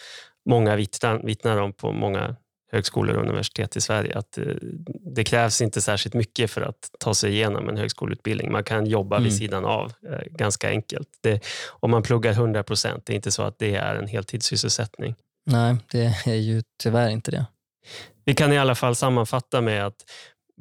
många 0.49 0.77
vittnar, 0.77 1.19
vittnar 1.19 1.57
om 1.57 1.73
på 1.73 1.93
många 1.93 2.37
högskolor 2.75 3.17
och 3.17 3.23
universitet 3.23 3.77
i 3.77 3.81
Sverige. 3.81 4.19
Att 4.19 4.39
eh, 4.39 4.45
det 5.15 5.25
krävs 5.25 5.61
inte 5.61 5.81
särskilt 5.81 6.15
mycket 6.15 6.51
för 6.51 6.61
att 6.61 6.91
ta 7.01 7.15
sig 7.15 7.33
igenom 7.33 7.69
en 7.69 7.77
högskoleutbildning. 7.77 8.53
Man 8.53 8.65
kan 8.65 8.87
jobba 8.87 9.17
mm. 9.17 9.25
vid 9.25 9.37
sidan 9.37 9.65
av 9.65 9.93
eh, 10.11 10.19
ganska 10.31 10.69
enkelt. 10.69 11.09
Det, 11.21 11.45
om 11.69 11.91
man 11.91 12.03
pluggar 12.03 12.33
100 12.33 12.63
procent, 12.63 13.07
det 13.07 13.13
är 13.13 13.15
inte 13.15 13.31
så 13.31 13.43
att 13.43 13.59
det 13.59 13.75
är 13.75 13.95
en 13.95 14.09
heltidssysselsättning. 14.09 15.15
Nej, 15.47 15.77
det 15.91 16.15
är 16.27 16.35
ju 16.35 16.63
tyvärr 16.83 17.09
inte 17.09 17.31
det. 17.31 17.47
Vi 18.25 18.35
kan 18.35 18.53
i 18.53 18.59
alla 18.59 18.75
fall 18.75 18.95
sammanfatta 18.97 19.61
med 19.61 19.87
att 19.87 20.05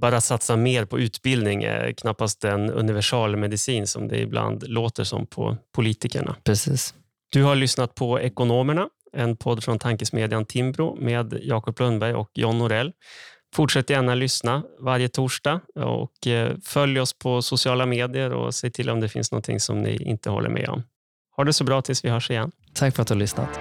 bara 0.02 0.22
satsa 0.22 0.56
mer 0.56 0.86
på 0.86 1.00
utbildning 1.00 1.64
är 1.64 1.92
knappast 1.92 2.44
en 2.44 2.70
universalmedicin 2.70 3.88
som 3.88 4.08
det 4.08 4.20
ibland 4.20 4.68
låter 4.68 5.04
som 5.04 5.26
på 5.26 5.58
politikerna. 5.76 6.36
Precis. 6.44 6.94
Du 7.32 7.44
har 7.44 7.56
lyssnat 7.56 7.96
på 7.96 8.20
Ekonomerna, 8.20 8.90
en 9.14 9.38
podd 9.38 9.64
från 9.64 9.80
tankesmedjan 9.80 10.46
Timbro 10.46 10.96
med 10.96 11.40
Jakob 11.42 11.80
Lundberg 11.80 12.14
och 12.14 12.32
John 12.34 12.58
Norell. 12.58 12.92
Fortsätt 13.56 13.90
gärna 13.90 14.16
lyssna 14.16 14.64
varje 14.80 15.10
torsdag 15.10 15.60
och 15.76 16.28
eh, 16.28 16.56
följ 16.64 17.00
oss 17.00 17.14
på 17.20 17.42
sociala 17.42 17.86
medier 17.86 18.34
och 18.34 18.56
se 18.56 18.70
till 18.70 18.90
om 18.90 19.00
det 19.00 19.10
finns 19.10 19.32
någonting 19.32 19.60
som 19.60 19.82
ni 19.82 20.04
inte 20.04 20.30
håller 20.30 20.50
med 20.50 20.70
om. 20.70 20.84
Ha 21.36 21.44
det 21.44 21.54
så 21.54 21.64
bra 21.64 21.82
tills 21.82 22.06
vi 22.06 22.10
hörs 22.10 22.32
igen. 22.32 22.52
Tack 22.74 22.96
för 22.96 23.02
att 23.02 23.08
du 23.08 23.14
har 23.14 23.20
lyssnat. 23.20 23.60